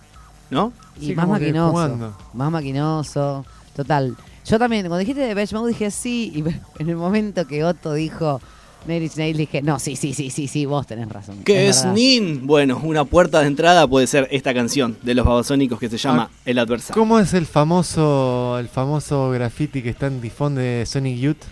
¿No? 0.51 0.73
Y 1.01 1.07
Sí, 1.07 1.15
más 1.15 1.29
maquinoso. 1.29 1.71
jugando. 1.71 2.17
Más 2.35 2.51
maquinoso. 2.51 3.47
Total. 3.77 4.17
Yo 4.45 4.59
también, 4.59 4.83
cuando 4.89 4.99
dijiste 4.99 5.21
de 5.21 5.47
Mode 5.53 5.69
dije 5.69 5.91
sí, 5.93 6.33
y 6.35 6.41
en 6.83 6.89
el 6.91 6.97
momento 6.97 7.47
que 7.47 7.63
Otto 7.63 7.93
dijo 7.95 8.41
Nine 8.87 9.05
Inch 9.05 9.17
Nails 9.17 9.37
dije, 9.39 9.61
no, 9.61 9.79
sí, 9.79 9.97
sí, 9.97 10.15
sí, 10.15 10.31
sí, 10.31 10.49
sí, 10.49 10.65
vos 10.65 10.87
tenés 10.87 11.09
razón. 11.09 11.43
¿Qué 11.45 11.69
es. 11.69 11.85
Nin? 11.85 12.47
Bueno, 12.47 12.81
una 12.83 13.05
puerta 13.05 13.41
de 13.41 13.47
entrada 13.49 13.87
puede 13.87 14.07
ser 14.07 14.29
esta 14.31 14.55
canción 14.55 14.97
de 15.03 15.15
los 15.15 15.27
babasónicos 15.27 15.79
que 15.79 15.89
se 15.91 15.99
llama 15.99 16.31
Ah, 16.33 16.37
El 16.45 16.59
Adversario. 16.59 16.95
¿Cómo 17.01 17.19
es 17.19 17.35
el 17.35 17.45
famoso 17.47 18.59
el 18.59 18.69
famoso 18.69 19.31
graffiti 19.31 19.83
que 19.83 19.91
está 19.91 20.07
en 20.07 20.21
Tifón 20.21 20.55
de 20.55 20.85
Sonic 20.87 21.19
Youth? 21.19 21.43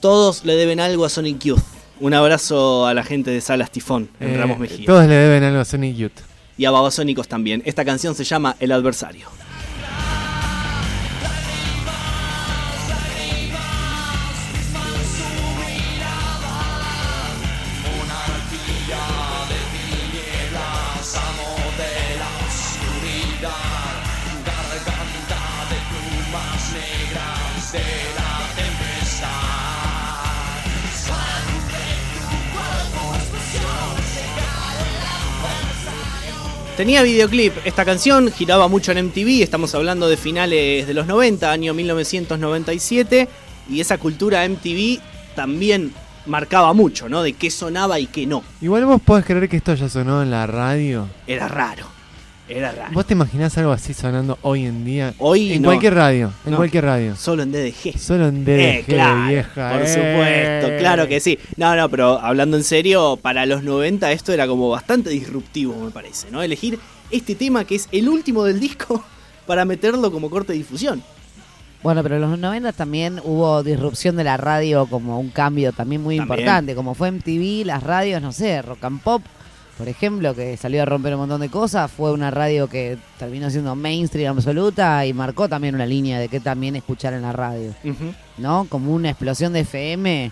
Todos 0.00 0.44
le 0.44 0.54
deben 0.54 0.80
algo 0.80 1.04
a 1.04 1.08
Sonic 1.08 1.38
Youth. 1.40 1.62
Un 2.00 2.14
abrazo 2.14 2.86
a 2.86 2.94
la 2.94 3.04
gente 3.04 3.30
de 3.30 3.40
Salas 3.40 3.70
Tifón 3.70 4.08
en 4.20 4.30
Eh, 4.30 4.36
Ramos 4.36 4.58
Mejía. 4.58 4.84
Todos 4.86 5.06
le 5.06 5.14
deben 5.14 5.44
algo 5.44 5.60
a 5.60 5.64
Sonic 5.64 5.96
Youth. 5.96 6.12
Y 6.58 6.64
a 6.66 6.70
babasónicos 6.70 7.28
también. 7.28 7.62
Esta 7.64 7.84
canción 7.84 8.14
se 8.14 8.24
llama 8.24 8.56
El 8.60 8.72
Adversario. 8.72 9.28
Tenía 36.76 37.02
videoclip, 37.02 37.52
esta 37.66 37.84
canción 37.84 38.32
giraba 38.32 38.66
mucho 38.66 38.92
en 38.92 39.06
MTV, 39.06 39.42
estamos 39.42 39.74
hablando 39.74 40.08
de 40.08 40.16
finales 40.16 40.86
de 40.86 40.94
los 40.94 41.06
90, 41.06 41.52
año 41.52 41.74
1997, 41.74 43.28
y 43.68 43.80
esa 43.80 43.98
cultura 43.98 44.48
MTV 44.48 44.98
también 45.36 45.92
marcaba 46.24 46.72
mucho, 46.72 47.10
¿no? 47.10 47.22
De 47.22 47.34
qué 47.34 47.50
sonaba 47.50 48.00
y 48.00 48.06
qué 48.06 48.26
no. 48.26 48.42
Igual 48.62 48.86
vos 48.86 49.02
podés 49.02 49.26
creer 49.26 49.50
que 49.50 49.58
esto 49.58 49.74
ya 49.74 49.90
sonó 49.90 50.22
en 50.22 50.30
la 50.30 50.46
radio. 50.46 51.08
Era 51.26 51.46
raro, 51.46 51.86
era 52.58 52.72
raro. 52.72 52.92
¿Vos 52.92 53.06
te 53.06 53.14
imaginás 53.14 53.56
algo 53.58 53.72
así 53.72 53.94
sonando 53.94 54.38
hoy 54.42 54.66
en 54.66 54.84
día? 54.84 55.14
Hoy 55.18 55.52
en 55.54 55.62
no. 55.62 55.68
cualquier 55.68 55.94
radio, 55.94 56.32
en 56.44 56.50
No. 56.52 56.56
cualquier 56.56 56.84
radio. 56.84 57.16
Solo 57.16 57.42
en 57.42 57.52
DDG. 57.52 57.98
Solo 57.98 58.28
en 58.28 58.44
DDG, 58.44 58.60
Eh, 58.60 58.84
claro, 58.86 59.28
vieja. 59.28 59.70
por 59.72 59.82
eh. 59.82 59.86
supuesto, 60.62 60.78
claro 60.78 61.08
que 61.08 61.20
sí. 61.20 61.38
No, 61.56 61.74
no, 61.76 61.88
pero 61.88 62.18
hablando 62.20 62.56
en 62.56 62.64
serio, 62.64 63.18
para 63.20 63.46
los 63.46 63.62
90 63.62 64.12
esto 64.12 64.32
era 64.32 64.46
como 64.46 64.68
bastante 64.70 65.10
disruptivo, 65.10 65.74
me 65.84 65.90
parece, 65.90 66.30
¿no? 66.30 66.42
Elegir 66.42 66.78
este 67.10 67.34
tema 67.34 67.64
que 67.64 67.74
es 67.76 67.88
el 67.92 68.08
último 68.08 68.44
del 68.44 68.58
disco 68.60 69.04
para 69.46 69.64
meterlo 69.64 70.10
como 70.12 70.30
corte 70.30 70.52
de 70.52 70.58
difusión. 70.58 71.02
Bueno, 71.82 72.00
pero 72.04 72.14
en 72.14 72.20
los 72.20 72.38
90 72.38 72.72
también 72.72 73.20
hubo 73.24 73.64
disrupción 73.64 74.14
de 74.14 74.22
la 74.22 74.36
radio 74.36 74.86
como 74.86 75.18
un 75.18 75.30
cambio 75.30 75.72
también 75.72 76.00
muy 76.00 76.16
También. 76.16 76.38
importante. 76.38 76.74
Como 76.76 76.94
fue 76.94 77.10
MTV, 77.10 77.64
las 77.66 77.82
radios, 77.82 78.22
no 78.22 78.30
sé, 78.30 78.62
rock 78.62 78.84
and 78.84 79.00
pop, 79.02 79.20
por 79.82 79.88
ejemplo, 79.88 80.32
que 80.32 80.56
salió 80.56 80.80
a 80.80 80.84
romper 80.84 81.14
un 81.14 81.22
montón 81.22 81.40
de 81.40 81.48
cosas, 81.48 81.90
fue 81.90 82.12
una 82.12 82.30
radio 82.30 82.68
que 82.68 82.98
terminó 83.18 83.50
siendo 83.50 83.74
mainstream 83.74 84.36
absoluta 84.36 85.04
y 85.04 85.12
marcó 85.12 85.48
también 85.48 85.74
una 85.74 85.86
línea 85.86 86.20
de 86.20 86.28
que 86.28 86.38
también 86.38 86.76
escuchar 86.76 87.14
en 87.14 87.22
la 87.22 87.32
radio. 87.32 87.74
¿no? 88.38 88.68
Como 88.68 88.94
una 88.94 89.10
explosión 89.10 89.52
de 89.52 89.60
FM 89.62 90.30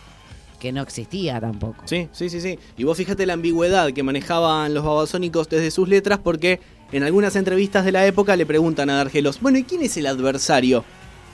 que 0.61 0.71
no 0.71 0.83
existía 0.83 1.41
tampoco. 1.41 1.83
Sí, 1.87 2.07
sí, 2.13 2.31
sí, 2.31 2.41
sí. 2.41 2.61
Y 2.77 2.85
vos 2.85 2.97
fíjate 2.97 3.27
la 3.27 3.33
ambigüedad 3.33 3.91
que 3.93 4.05
manejaban 4.05 4.73
los 4.73 4.85
babasónicos 4.85 5.49
desde 5.49 5.73
sus 5.73 5.89
letras 5.89 6.21
porque 6.23 6.61
en 6.93 7.03
algunas 7.03 7.35
entrevistas 7.35 7.85
de 7.85 7.91
la 7.91 8.07
época 8.07 8.37
le 8.37 8.47
preguntan 8.47 8.89
a 8.89 8.99
Dargelos, 8.99 9.41
bueno, 9.41 9.59
¿y 9.59 9.65
quién 9.65 9.83
es 9.83 9.97
el 9.97 10.07
adversario? 10.07 10.85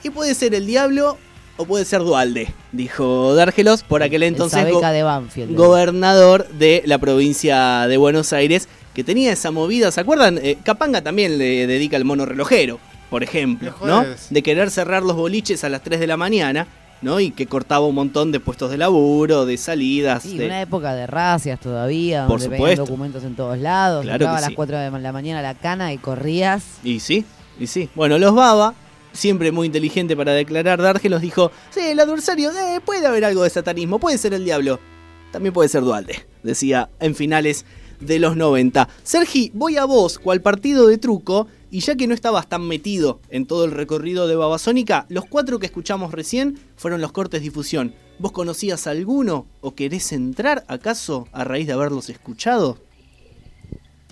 Y 0.03 0.09
puede 0.09 0.33
ser 0.33 0.55
el 0.55 0.65
diablo 0.65 1.19
o 1.57 1.65
puede 1.65 1.85
ser 1.85 2.01
Dualde, 2.01 2.53
dijo 2.71 3.33
Dargelos 3.35 3.83
por 3.83 4.03
aquel 4.03 4.23
entonces 4.23 4.59
Esa 4.59 4.69
go- 4.69 4.77
beca 4.77 4.91
de 4.91 5.03
Banfield. 5.03 5.55
gobernador 5.55 6.47
de 6.49 6.83
la 6.85 6.97
provincia 6.97 7.87
de 7.87 7.97
Buenos 7.97 8.33
Aires 8.33 8.67
que 8.93 9.03
tenía 9.03 9.31
esa 9.31 9.51
movida, 9.51 9.91
¿se 9.91 10.01
acuerdan? 10.01 10.39
Eh, 10.41 10.57
Capanga 10.63 11.01
también 11.01 11.37
le 11.37 11.67
dedica 11.67 11.97
el 11.97 12.05
mono 12.05 12.25
relojero, 12.25 12.79
por 13.09 13.23
ejemplo, 13.23 13.73
¿no? 13.83 14.05
De 14.29 14.41
querer 14.43 14.71
cerrar 14.71 15.03
los 15.03 15.15
boliches 15.15 15.63
a 15.63 15.69
las 15.69 15.81
3 15.83 15.99
de 15.99 16.07
la 16.07 16.17
mañana, 16.17 16.65
¿no? 17.03 17.19
Y 17.19 17.29
que 17.29 17.45
cortaba 17.45 17.85
un 17.85 17.93
montón 17.93 18.31
de 18.31 18.39
puestos 18.39 18.71
de 18.71 18.77
laburo, 18.77 19.45
de 19.45 19.57
salidas. 19.57 20.23
Sí, 20.23 20.37
de- 20.37 20.47
una 20.47 20.61
época 20.61 20.95
de 20.95 21.05
racias 21.05 21.59
todavía, 21.59 22.25
Por 22.25 22.39
donde 22.41 22.57
supuesto. 22.57 22.85
documentos 22.85 23.23
en 23.23 23.35
todos 23.35 23.57
lados. 23.59 24.03
Claro 24.03 24.17
que 24.25 24.25
a 24.25 24.41
las 24.41 24.45
sí. 24.45 24.55
4 24.55 24.77
de 24.79 24.89
la 24.99 25.11
mañana 25.11 25.39
a 25.39 25.43
la 25.43 25.53
cana 25.53 25.93
y 25.93 25.99
corrías. 25.99 26.63
Y 26.83 26.99
sí, 26.99 27.23
y 27.59 27.67
sí. 27.67 27.89
Bueno, 27.93 28.17
los 28.17 28.33
Baba, 28.33 28.73
siempre 29.17 29.51
muy 29.51 29.67
inteligente 29.67 30.15
para 30.15 30.33
declarar, 30.33 30.81
Dargelos 30.81 31.21
dijo, 31.21 31.51
sí, 31.71 31.81
el 31.81 31.99
adversario, 31.99 32.51
eh, 32.51 32.79
puede 32.85 33.05
haber 33.07 33.25
algo 33.25 33.43
de 33.43 33.49
satanismo, 33.49 33.99
puede 33.99 34.17
ser 34.17 34.33
el 34.33 34.45
diablo, 34.45 34.79
también 35.31 35.53
puede 35.53 35.69
ser 35.69 35.81
Dualde, 35.83 36.25
decía 36.43 36.89
en 36.99 37.15
finales 37.15 37.65
de 37.99 38.19
los 38.19 38.37
90. 38.37 38.87
Sergi, 39.03 39.51
voy 39.53 39.77
a 39.77 39.85
vos, 39.85 40.19
cual 40.19 40.41
partido 40.41 40.87
de 40.87 40.97
truco, 40.99 41.47
y 41.71 41.79
ya 41.81 41.95
que 41.95 42.07
no 42.07 42.13
estabas 42.13 42.47
tan 42.47 42.65
metido 42.65 43.19
en 43.29 43.45
todo 43.45 43.65
el 43.65 43.71
recorrido 43.71 44.27
de 44.27 44.35
Babasónica, 44.35 45.05
los 45.09 45.25
cuatro 45.25 45.59
que 45.59 45.65
escuchamos 45.65 46.11
recién 46.13 46.57
fueron 46.77 47.01
los 47.01 47.11
cortes 47.11 47.41
difusión. 47.41 47.93
¿Vos 48.19 48.31
conocías 48.31 48.87
alguno 48.87 49.47
o 49.61 49.75
querés 49.75 50.11
entrar 50.13 50.63
acaso 50.67 51.27
a 51.33 51.43
raíz 51.43 51.67
de 51.67 51.73
haberlos 51.73 52.09
escuchado? 52.09 52.77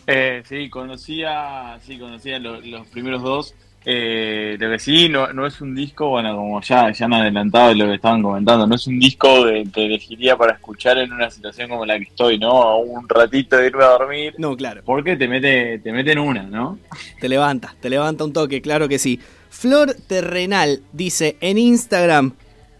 Eh, 0.07 0.43
sí, 0.47 0.69
conocía, 0.69 1.79
sí, 1.85 1.97
conocía 1.97 2.39
lo- 2.39 2.61
los 2.61 2.87
primeros 2.87 3.23
dos. 3.23 3.55
Eh, 3.87 4.57
lo 4.59 4.71
que 4.71 4.79
sí, 4.79 5.09
no, 5.09 5.31
no 5.31 5.45
es 5.45 5.61
un 5.61 5.75
disco, 5.75 6.09
bueno, 6.09 6.35
como 6.35 6.59
ya, 6.61 6.91
ya 6.91 7.05
han 7.05 7.13
adelantado 7.13 7.73
lo 7.75 7.85
que 7.85 7.95
estaban 7.95 8.23
comentando, 8.23 8.65
no 8.65 8.73
es 8.73 8.87
un 8.87 8.99
disco 8.99 9.45
de, 9.45 9.63
que 9.71 9.85
elegiría 9.85 10.35
para 10.35 10.53
escuchar 10.53 10.97
en 10.97 11.13
una 11.13 11.29
situación 11.29 11.69
como 11.69 11.85
la 11.85 11.97
que 11.97 12.05
estoy, 12.05 12.39
¿no? 12.39 12.79
Un 12.79 13.07
ratito 13.07 13.57
de 13.57 13.67
irme 13.67 13.83
a 13.83 13.89
dormir. 13.89 14.33
No, 14.39 14.57
claro. 14.57 14.81
Porque 14.83 15.15
te 15.15 15.27
mete, 15.27 15.79
te 15.79 15.91
mete 15.91 16.13
en 16.13 16.19
una, 16.19 16.43
¿no? 16.43 16.79
Te 17.19 17.29
levanta, 17.29 17.75
te 17.79 17.89
levanta 17.89 18.23
un 18.23 18.33
toque, 18.33 18.61
claro 18.61 18.87
que 18.87 18.97
sí. 18.97 19.19
Flor 19.49 19.93
Terrenal 20.07 20.81
dice 20.91 21.37
en 21.39 21.57
Instagram. 21.59 22.33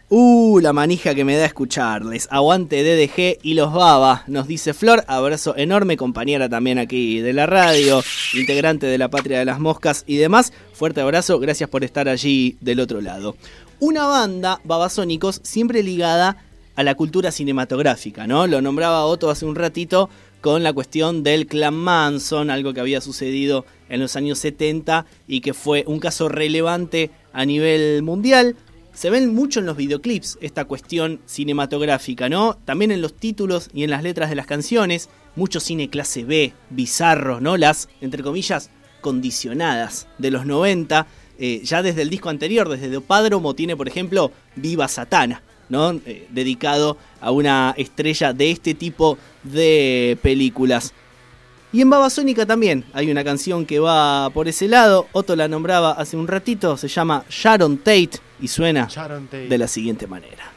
Uh, 0.08 0.60
la 0.60 0.72
manija 0.72 1.16
que 1.16 1.26
me 1.26 1.36
da 1.36 1.46
escucharles. 1.46 2.28
Aguante 2.30 2.84
DDG 2.84 3.40
y 3.42 3.56
los 3.56 3.74
Baba, 3.74 4.24
nos 4.28 4.48
dice 4.48 4.76
Flor. 4.76 5.04
Abrazo 5.08 5.56
enorme, 5.58 5.98
compañera 5.98 6.48
también 6.48 6.78
aquí 6.78 7.22
de 7.22 7.34
la 7.34 7.48
radio, 7.48 8.04
integrante 8.36 8.86
de 8.86 9.00
la 9.00 9.10
Patria 9.10 9.40
de 9.40 9.46
las 9.46 9.60
Moscas 9.60 10.04
y 10.06 10.18
demás. 10.18 10.54
Fuerte 10.74 11.02
abrazo, 11.02 11.40
gracias 11.40 11.72
por 11.72 11.84
estar 11.84 12.08
allí 12.08 12.56
del 12.62 12.82
otro 12.82 13.02
lado. 13.02 13.36
Una 13.80 14.06
banda, 14.06 14.62
Babasónicos, 14.64 15.42
siempre 15.44 15.82
ligada 15.82 16.38
a 16.76 16.84
la 16.84 16.94
cultura 16.94 17.32
cinematográfica, 17.32 18.28
¿no? 18.28 18.46
Lo 18.46 18.62
nombraba 18.62 19.06
Otto 19.06 19.32
hace 19.32 19.48
un 19.48 19.56
ratito 19.56 20.12
con 20.40 20.62
la 20.62 20.74
cuestión 20.74 21.24
del 21.24 21.48
clan 21.48 21.74
Manson, 21.74 22.52
algo 22.52 22.76
que 22.76 22.80
había 22.80 23.02
sucedido 23.02 23.66
en 23.90 24.02
los 24.02 24.16
años 24.16 24.38
70 24.38 25.08
y 25.28 25.42
que 25.42 25.56
fue 25.56 25.84
un 25.88 26.00
caso 26.00 26.30
relevante 26.30 27.10
a 27.34 27.44
nivel 27.46 28.04
mundial. 28.04 28.56
Se 28.96 29.10
ven 29.10 29.36
mucho 29.36 29.60
en 29.60 29.66
los 29.66 29.76
videoclips 29.76 30.38
esta 30.40 30.64
cuestión 30.64 31.20
cinematográfica, 31.26 32.30
¿no? 32.30 32.58
También 32.64 32.92
en 32.92 33.02
los 33.02 33.14
títulos 33.14 33.70
y 33.74 33.84
en 33.84 33.90
las 33.90 34.04
letras 34.04 34.30
de 34.30 34.38
las 34.38 34.46
canciones, 34.46 35.10
mucho 35.36 35.60
cine 35.60 35.90
clase 35.90 36.24
B, 36.24 36.54
bizarro, 36.70 37.42
¿no? 37.42 37.58
Las, 37.58 37.90
entre 38.00 38.24
comillas, 38.24 38.70
condicionadas 39.02 40.08
de 40.18 40.32
los 40.32 40.46
90. 40.46 41.08
Eh, 41.38 41.60
ya 41.66 41.84
desde 41.84 42.04
el 42.04 42.10
disco 42.10 42.30
anterior, 42.30 42.70
desde 42.70 42.90
Dopádromo, 42.90 43.54
tiene, 43.54 43.76
por 43.76 43.90
ejemplo, 43.90 44.32
Viva 44.56 44.88
Satana, 44.88 45.44
¿no? 45.68 45.92
Eh, 46.06 46.28
dedicado 46.30 46.98
a 47.20 47.32
una 47.32 47.74
estrella 47.78 48.32
de 48.32 48.50
este 48.50 48.76
tipo 48.76 49.18
de 49.44 50.18
películas. 50.22 50.94
Y 51.74 51.82
en 51.82 51.90
Babasónica 51.90 52.46
también 52.46 52.86
hay 52.94 53.12
una 53.12 53.26
canción 53.26 53.66
que 53.66 53.80
va 53.80 54.30
por 54.30 54.48
ese 54.48 54.70
lado. 54.70 55.08
Otto 55.12 55.36
la 55.36 55.50
nombraba 55.50 55.92
hace 55.92 56.16
un 56.16 56.30
ratito, 56.30 56.78
se 56.78 56.88
llama 56.88 57.26
Sharon 57.30 57.80
Tate 57.80 58.25
y 58.40 58.48
suena 58.48 58.88
de 59.32 59.58
la 59.58 59.68
siguiente 59.68 60.08
manera. 60.08 60.52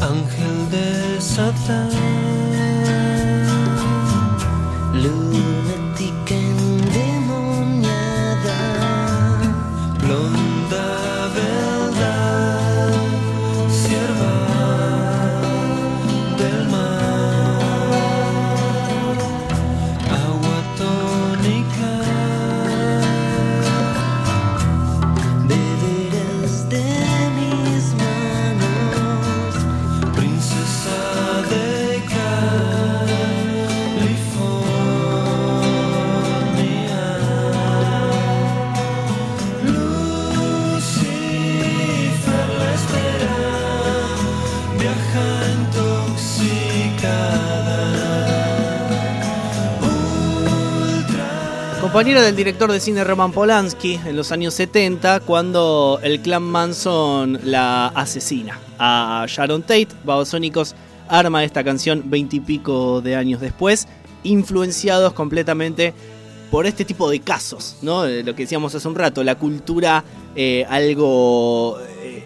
Ángel 0.00 0.70
de 0.70 1.20
Satán, 1.20 1.90
lunática 4.94 5.57
Compañera 51.98 52.22
del 52.22 52.36
director 52.36 52.70
de 52.70 52.78
cine 52.78 53.02
Roman 53.02 53.32
Polanski 53.32 53.94
en 53.94 54.14
los 54.14 54.30
años 54.30 54.54
70, 54.54 55.18
cuando 55.18 55.98
el 56.00 56.20
clan 56.20 56.44
Manson 56.44 57.40
la 57.42 57.88
asesina 57.88 58.60
a 58.78 59.26
Sharon 59.26 59.62
Tate, 59.62 59.88
Babasónicos 60.04 60.76
arma 61.08 61.42
esta 61.42 61.64
canción 61.64 62.04
veintipico 62.06 63.00
de 63.00 63.16
años 63.16 63.40
después, 63.40 63.88
influenciados 64.22 65.12
completamente 65.12 65.92
por 66.52 66.66
este 66.66 66.84
tipo 66.84 67.10
de 67.10 67.18
casos, 67.18 67.78
¿no? 67.82 68.06
Lo 68.06 68.36
que 68.36 68.44
decíamos 68.44 68.76
hace 68.76 68.86
un 68.86 68.94
rato, 68.94 69.24
la 69.24 69.34
cultura 69.34 70.04
eh, 70.36 70.64
algo 70.70 71.80
eh, 71.80 72.22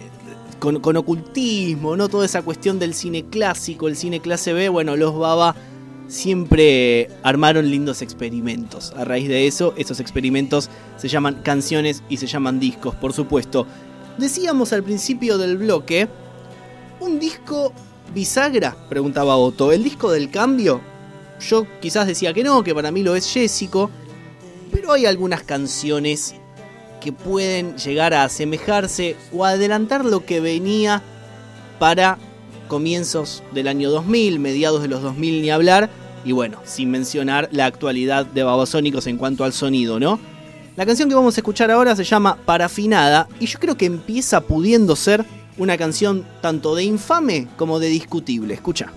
con, 0.58 0.80
con 0.80 0.98
ocultismo, 0.98 1.96
¿no? 1.96 2.10
Toda 2.10 2.26
esa 2.26 2.42
cuestión 2.42 2.78
del 2.78 2.92
cine 2.92 3.24
clásico, 3.24 3.88
el 3.88 3.96
cine 3.96 4.20
clase 4.20 4.52
B, 4.52 4.68
bueno, 4.68 4.96
los 4.96 5.18
Baba 5.18 5.54
siempre 6.12 7.08
armaron 7.22 7.70
lindos 7.70 8.02
experimentos. 8.02 8.92
A 8.96 9.04
raíz 9.04 9.28
de 9.28 9.46
eso, 9.46 9.72
esos 9.78 9.98
experimentos 9.98 10.68
se 10.98 11.08
llaman 11.08 11.40
canciones 11.42 12.02
y 12.08 12.18
se 12.18 12.26
llaman 12.26 12.60
discos, 12.60 12.94
por 12.94 13.14
supuesto. 13.14 13.66
Decíamos 14.18 14.74
al 14.74 14.82
principio 14.82 15.38
del 15.38 15.56
bloque, 15.56 16.08
¿un 17.00 17.18
disco 17.18 17.72
bisagra? 18.14 18.76
Preguntaba 18.90 19.36
Otto. 19.36 19.72
¿El 19.72 19.82
disco 19.82 20.12
del 20.12 20.30
cambio? 20.30 20.82
Yo 21.40 21.66
quizás 21.80 22.06
decía 22.06 22.34
que 22.34 22.44
no, 22.44 22.62
que 22.62 22.74
para 22.74 22.92
mí 22.92 23.02
lo 23.02 23.16
es 23.16 23.32
Jessico, 23.32 23.90
pero 24.70 24.92
hay 24.92 25.06
algunas 25.06 25.42
canciones 25.42 26.34
que 27.00 27.12
pueden 27.12 27.76
llegar 27.78 28.12
a 28.12 28.24
asemejarse 28.24 29.16
o 29.32 29.46
adelantar 29.46 30.04
lo 30.04 30.24
que 30.26 30.40
venía 30.40 31.02
para 31.78 32.18
comienzos 32.68 33.42
del 33.52 33.66
año 33.66 33.90
2000, 33.90 34.38
mediados 34.38 34.82
de 34.82 34.88
los 34.88 35.02
2000 35.02 35.42
ni 35.42 35.50
hablar, 35.50 35.90
y 36.24 36.32
bueno, 36.32 36.58
sin 36.64 36.90
mencionar 36.90 37.48
la 37.52 37.66
actualidad 37.66 38.26
de 38.26 38.42
Babasónicos 38.42 39.06
en 39.06 39.16
cuanto 39.16 39.44
al 39.44 39.52
sonido, 39.52 39.98
¿no? 39.98 40.18
La 40.76 40.86
canción 40.86 41.08
que 41.08 41.14
vamos 41.14 41.36
a 41.36 41.40
escuchar 41.40 41.70
ahora 41.70 41.94
se 41.94 42.04
llama 42.04 42.38
Parafinada 42.44 43.28
y 43.38 43.46
yo 43.46 43.58
creo 43.58 43.76
que 43.76 43.86
empieza 43.86 44.40
pudiendo 44.40 44.96
ser 44.96 45.24
una 45.58 45.76
canción 45.76 46.26
tanto 46.40 46.74
de 46.74 46.84
infame 46.84 47.48
como 47.56 47.78
de 47.78 47.88
discutible. 47.88 48.54
Escucha. 48.54 48.92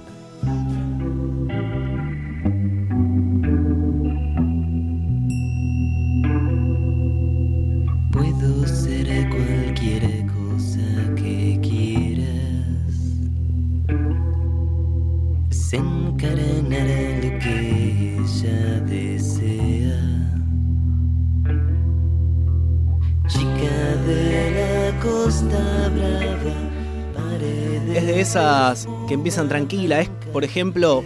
Que 29.07 29.13
empiezan 29.13 29.47
tranquila, 29.47 30.01
es 30.01 30.09
por 30.33 30.43
ejemplo 30.43 31.03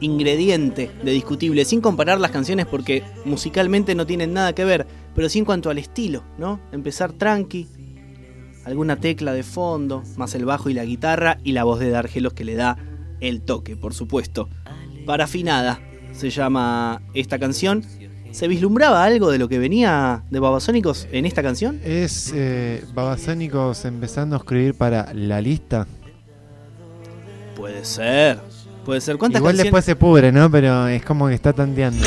ingrediente 0.00 0.90
de 1.02 1.10
discutible, 1.12 1.64
sin 1.64 1.80
comparar 1.80 2.18
las 2.20 2.30
canciones 2.30 2.66
porque 2.66 3.04
musicalmente 3.24 3.94
no 3.94 4.06
tienen 4.06 4.32
nada 4.32 4.54
que 4.54 4.64
ver, 4.64 4.86
pero 5.14 5.28
sí 5.28 5.38
en 5.38 5.44
cuanto 5.44 5.70
al 5.70 5.78
estilo, 5.78 6.24
¿no? 6.38 6.58
Empezar 6.72 7.12
tranqui, 7.12 7.68
alguna 8.64 8.96
tecla 8.96 9.32
de 9.32 9.42
fondo, 9.42 10.02
más 10.16 10.34
el 10.34 10.44
bajo 10.44 10.70
y 10.70 10.74
la 10.74 10.84
guitarra 10.84 11.38
y 11.44 11.52
la 11.52 11.64
voz 11.64 11.80
de 11.80 11.90
Dargelos 11.90 12.32
que 12.32 12.44
le 12.44 12.54
da 12.54 12.78
el 13.20 13.42
toque, 13.42 13.76
por 13.76 13.92
supuesto. 13.92 14.48
Parafinada 15.04 15.80
se 16.12 16.30
llama 16.30 17.02
esta 17.14 17.38
canción. 17.38 17.84
¿Se 18.30 18.46
vislumbraba 18.46 19.04
algo 19.04 19.30
de 19.30 19.38
lo 19.38 19.48
que 19.48 19.58
venía 19.58 20.24
de 20.30 20.38
Babasónicos 20.38 21.08
en 21.10 21.26
esta 21.26 21.42
canción? 21.42 21.80
Es 21.84 22.32
eh, 22.34 22.84
Babasónicos 22.94 23.84
empezando 23.84 24.36
a 24.36 24.38
escribir 24.38 24.74
para 24.74 25.12
la 25.12 25.40
lista. 25.40 25.86
Puede 27.60 27.84
ser. 27.84 28.40
Puede 28.84 29.00
ser. 29.00 29.18
¿Cuántas 29.18 29.40
Igual 29.40 29.52
canciones? 29.52 29.64
después 29.64 29.84
se 29.84 29.96
pudre, 29.96 30.32
¿no? 30.32 30.50
Pero 30.50 30.88
es 30.88 31.04
como 31.04 31.28
que 31.28 31.34
está 31.34 31.52
tanteando. 31.52 32.04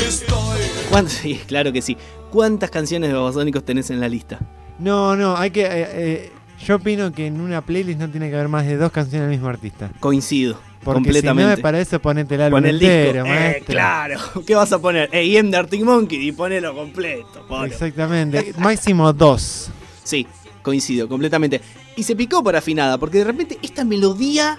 ¿Cuántas- 0.89 1.13
Sí, 1.21 1.39
claro 1.47 1.71
que 1.71 1.81
sí. 1.81 1.95
¿Cuántas 2.31 2.69
canciones 2.71 3.09
de 3.09 3.15
Babasónicos 3.15 3.63
tenés 3.63 3.89
en 3.91 3.99
la 3.99 4.09
lista? 4.09 4.39
No, 4.79 5.15
no, 5.15 5.37
hay 5.37 5.51
que. 5.51 5.61
eh, 5.61 5.69
eh, 5.71 6.31
yo 6.65 6.77
opino 6.77 7.11
que 7.11 7.27
en 7.27 7.39
una 7.41 7.61
playlist 7.61 7.99
no 7.99 8.09
tiene 8.09 8.29
que 8.29 8.35
haber 8.35 8.47
más 8.47 8.65
de 8.65 8.77
dos 8.77 8.91
canciones 8.91 9.27
del 9.27 9.37
mismo 9.37 9.49
artista. 9.49 9.91
Coincido. 9.99 10.57
Porque 10.83 10.95
completamente. 11.03 11.51
si 11.51 11.57
no, 11.57 11.61
para 11.61 11.79
eso 11.79 11.99
ponete 12.01 12.35
el 12.35 12.41
álbum 12.41 12.57
Pon 12.61 12.65
el 12.69 12.75
entero, 12.75 13.23
disco. 13.23 13.37
Eh, 13.39 13.63
claro. 13.65 14.19
¿Qué 14.47 14.55
vas 14.55 14.71
a 14.73 14.79
poner? 14.79 15.09
AM 15.13 15.51
de 15.51 15.57
Arctic 15.57 15.83
Monkey 15.83 16.27
y 16.27 16.31
ponelo 16.31 16.73
completo. 16.75 17.45
polo. 17.47 17.65
Exactamente. 17.65 18.53
Máximo 18.57 19.13
dos. 19.13 19.69
Sí, 20.03 20.25
coincido 20.61 21.07
completamente. 21.07 21.61
Y 21.95 22.03
se 22.03 22.15
picó 22.15 22.43
por 22.43 22.55
afinada, 22.55 22.97
porque 22.97 23.19
de 23.19 23.23
repente 23.25 23.59
esta 23.61 23.85
melodía, 23.85 24.57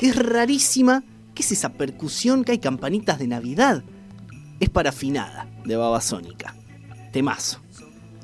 que 0.00 0.08
es 0.08 0.16
rarísima, 0.16 1.04
¿qué 1.34 1.42
es 1.42 1.52
esa 1.52 1.74
percusión 1.74 2.42
que 2.42 2.52
hay 2.52 2.58
campanitas 2.58 3.18
de 3.18 3.26
Navidad? 3.26 3.84
Es 4.58 4.70
para 4.70 4.88
afinada, 4.88 5.46
de 5.66 5.76
Babasónica. 5.76 6.54
Temazo. 7.12 7.60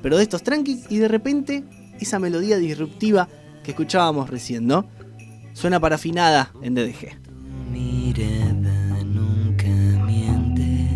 Pero 0.00 0.16
de 0.16 0.22
estos 0.22 0.42
tranqui, 0.42 0.80
y 0.88 0.96
de 0.96 1.08
repente, 1.08 1.64
esa 2.00 2.18
melodía 2.18 2.56
disruptiva 2.56 3.28
que 3.62 3.72
escuchábamos 3.72 4.30
recién, 4.30 4.66
¿no? 4.66 4.88
Suena 5.52 5.78
para 5.78 5.96
afinada 5.96 6.50
en 6.62 6.76
DDG. 6.76 7.18
mirada 7.70 9.04
nunca 9.04 9.68
miente. 10.06 10.88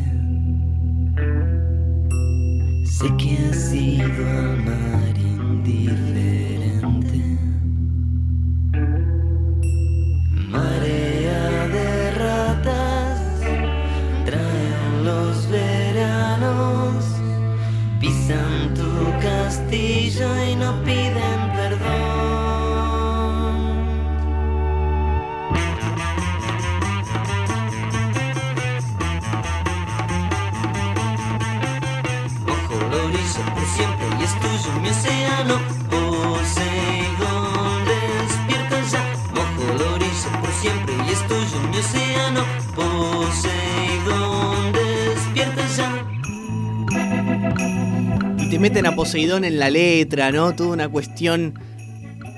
Te 48.50 48.58
meten 48.58 48.86
a 48.86 48.94
Poseidón 48.96 49.44
en 49.44 49.58
la 49.58 49.70
letra, 49.70 50.32
¿no? 50.32 50.54
Toda 50.54 50.70
una 50.70 50.88
cuestión 50.88 51.54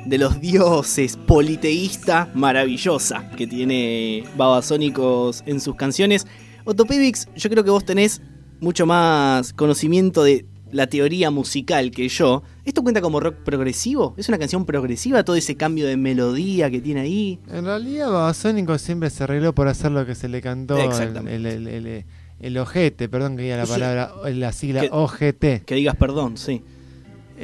de 0.06 0.18
los 0.18 0.40
dioses, 0.40 1.16
politeísta 1.16 2.30
maravillosa 2.34 3.30
que 3.36 3.46
tiene 3.46 4.24
Babasónicos 4.36 5.42
en 5.46 5.60
sus 5.60 5.74
canciones. 5.76 6.26
Otopivix, 6.64 7.28
yo 7.36 7.48
creo 7.48 7.64
que 7.64 7.70
vos 7.70 7.84
tenés 7.84 8.20
mucho 8.60 8.84
más 8.84 9.52
conocimiento 9.54 10.22
de 10.22 10.44
la 10.70 10.86
teoría 10.86 11.30
musical 11.30 11.90
que 11.90 12.08
yo. 12.08 12.42
¿Esto 12.64 12.82
cuenta 12.82 13.00
como 13.00 13.18
rock 13.20 13.36
progresivo? 13.44 14.14
¿Es 14.16 14.28
una 14.28 14.38
canción 14.38 14.64
progresiva 14.66 15.22
todo 15.24 15.36
ese 15.36 15.56
cambio 15.56 15.86
de 15.86 15.96
melodía 15.96 16.70
que 16.70 16.80
tiene 16.80 17.00
ahí? 17.00 17.38
En 17.50 17.64
realidad, 17.64 18.10
Babasónico 18.10 18.76
siempre 18.78 19.08
se 19.10 19.24
arregló 19.24 19.54
por 19.54 19.68
hacer 19.68 19.92
lo 19.92 20.04
que 20.06 20.14
se 20.14 20.28
le 20.28 20.40
cantó. 20.42 20.76
Exactamente. 20.78 21.36
el, 21.36 21.46
el, 21.46 21.66
el- 21.86 22.04
el 22.42 22.58
ojete, 22.58 23.08
perdón 23.08 23.36
que 23.36 23.44
diga 23.44 23.56
la 23.56 23.66
Sí. 23.66 23.72
palabra, 23.72 24.12
la 24.30 24.52
sigla 24.52 24.82
Que- 24.82 24.90
OGT. 24.92 25.62
Que 25.64 25.74
digas 25.74 25.96
perdón, 25.96 26.36
sí. 26.36 26.62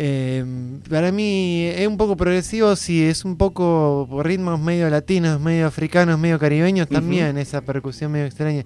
Eh, 0.00 0.44
para 0.88 1.10
mí 1.10 1.64
es 1.64 1.86
un 1.88 1.96
poco 1.96 2.16
progresivo, 2.16 2.76
sí, 2.76 3.02
es 3.02 3.24
un 3.24 3.36
poco 3.36 4.06
por 4.08 4.26
ritmos 4.26 4.60
medio 4.60 4.88
latinos, 4.90 5.40
medio 5.40 5.66
africanos, 5.66 6.18
medio 6.18 6.38
caribeños, 6.38 6.88
también 6.88 7.36
esa 7.38 7.62
percusión 7.62 8.12
medio 8.12 8.26
extraña. 8.26 8.64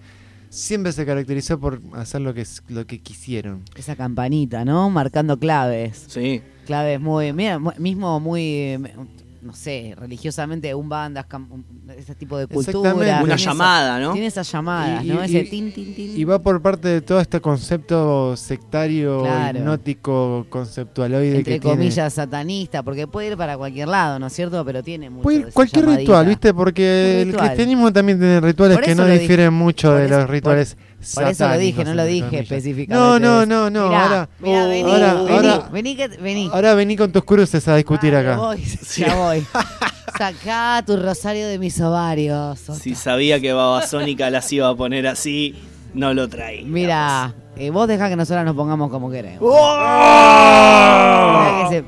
Siempre 0.51 0.93
se 0.93 1.07
caracterizó 1.07 1.59
por 1.59 1.81
hacer 1.95 2.21
lo 2.21 2.35
que, 2.35 2.43
es- 2.43 2.63
lo 2.69 2.87
que 2.87 2.99
quisieron. 3.01 3.63
Esa 3.77 3.97
campanita, 3.97 4.65
¿no? 4.67 4.91
Marcando 4.91 5.39
claves. 5.39 6.05
Sí. 6.09 6.43
Claves 6.67 7.01
muy. 7.01 7.33
Mira, 7.33 7.59
mismo 7.79 8.21
muy. 8.21 8.79
No 9.43 9.53
sé, 9.55 9.95
religiosamente, 9.99 10.73
un 10.73 10.89
bandas, 10.89 11.27
un- 11.51 11.65
ese 11.99 12.15
tipo 12.15 12.39
de 12.39 12.47
cultura. 12.47 12.95
Una 12.95 13.35
esa- 13.35 13.37
llamada, 13.51 13.99
¿no? 13.99 14.13
Tiene 14.13 14.29
esas 14.29 14.51
llamadas, 14.53 15.05
Y- 15.05 15.09
¿no? 15.09 15.21
y- 15.21 15.25
ese 15.25 15.39
y- 15.41 15.51
tin, 15.51 15.73
tin, 15.73 15.95
tin. 15.97 16.17
Y 16.17 16.23
va 16.23 16.39
por 16.39 16.63
parte 16.63 16.87
de 16.87 17.01
todo 17.01 17.19
este 17.21 17.41
concepto 17.41 18.37
sectario, 18.37 19.23
Claro. 19.23 19.59
hipnótico, 19.59 20.47
conceptualoide 20.49 21.39
entre 21.39 21.55
que 21.55 21.61
tiene. 21.61 21.77
comillas 21.77 22.13
satanista, 22.13 22.85
porque 22.85 23.09
puede 23.09 23.29
ir 23.33 23.37
para 23.37 23.57
cualquier 23.59 23.89
lado, 23.89 24.21
¿no 24.21 24.29
es 24.29 24.33
cierto? 24.33 24.65
Pero 24.65 24.81
tiene 24.85 25.11
mucho 25.11 25.23
Puede 25.25 25.37
de 25.39 25.43
ir 25.43 25.49
esa 25.49 25.55
cualquier 25.55 25.83
llamadita. 25.87 26.01
ritual, 26.03 26.27
¿viste? 26.27 26.55
Porque 26.55 27.23
el 27.23 27.37
cristianismo 27.37 27.93
también 27.93 28.19
tiene 28.21 28.41
rituales 28.41 28.79
que 28.79 28.95
no 28.95 29.07
dije. 29.07 29.19
difieren 29.19 29.53
mucho 29.53 29.89
Por 29.89 29.99
de 29.99 30.07
eso- 30.07 30.19
los 30.21 30.31
rituales 30.31 30.77
Por 31.15 31.25
eso 31.25 31.49
lo 31.49 31.59
dije, 31.59 31.85
no 31.85 31.95
lo 31.95 32.05
dije 32.05 32.39
específicamente. 32.39 32.95
No, 32.95 33.19
no, 33.19 33.45
no, 33.45 33.69
no. 33.71 33.89
Mirá, 33.89 34.03
ahora, 34.05 34.29
mirá, 34.39 34.67
vení, 34.69 34.89
ahora, 34.93 35.15
vení, 35.15 35.31
ahora, 35.33 35.69
vení, 36.23 36.51
ahora 36.53 36.75
vení 36.75 36.97
con 36.97 37.11
tus 37.11 37.25
cruces 37.25 37.67
a 37.67 37.75
discutir 37.75 38.15
Ah, 38.15 38.21
acá. 38.21 38.37
voy, 38.37 38.63
ya 38.97 39.15
voy. 39.17 39.32
Sacá 40.19 40.83
tu 40.87 40.97
rosario 40.97 41.49
de 41.49 41.59
mis 41.59 41.81
ovarios. 41.81 42.61
Si 42.81 42.95
sabía 42.95 43.41
que 43.41 43.53
Babasónica 43.53 44.31
las 44.31 44.53
iba 44.53 44.69
a 44.69 44.75
poner 44.75 45.07
así, 45.07 45.55
no 45.95 46.15
lo 46.15 46.29
traía. 46.29 46.67
Mira, 46.67 47.35
eh, 47.57 47.71
vos 47.71 47.89
dejá 47.89 48.09
que 48.09 48.17
nosotros 48.17 48.45
nos 48.45 48.55
pongamos 48.55 48.91
como 48.91 49.11
queremos. 49.11 49.41
¡Oh! 49.43 50.69
Que 51.71 51.85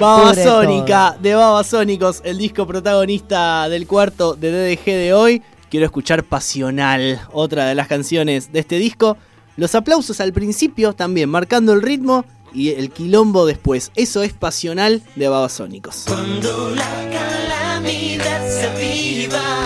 Babasónica, 0.00 1.16
de 1.20 1.34
Babasónicos, 1.34 2.22
el 2.24 2.38
disco 2.38 2.66
protagonista 2.66 3.68
del 3.68 3.86
cuarto 3.86 4.34
de 4.34 4.50
DDG 4.50 4.84
de 4.84 5.14
hoy. 5.14 5.42
Quiero 5.70 5.86
escuchar 5.86 6.24
Pasional, 6.24 7.20
otra 7.32 7.66
de 7.66 7.74
las 7.74 7.86
canciones 7.86 8.52
de 8.52 8.60
este 8.60 8.78
disco. 8.78 9.16
Los 9.56 9.74
aplausos 9.74 10.20
al 10.20 10.32
principio 10.32 10.92
también, 10.92 11.28
marcando 11.28 11.72
el 11.72 11.82
ritmo 11.82 12.24
y 12.54 12.70
el 12.70 12.90
quilombo 12.90 13.46
después. 13.46 13.92
Eso 13.94 14.22
es 14.22 14.32
Pasional 14.32 15.02
de 15.16 15.28
Babasónicos. 15.28 16.04
Cuando 16.06 16.70
la 16.70 17.10
calamidad 17.10 18.48
se 18.48 18.66
aviva, 18.68 19.62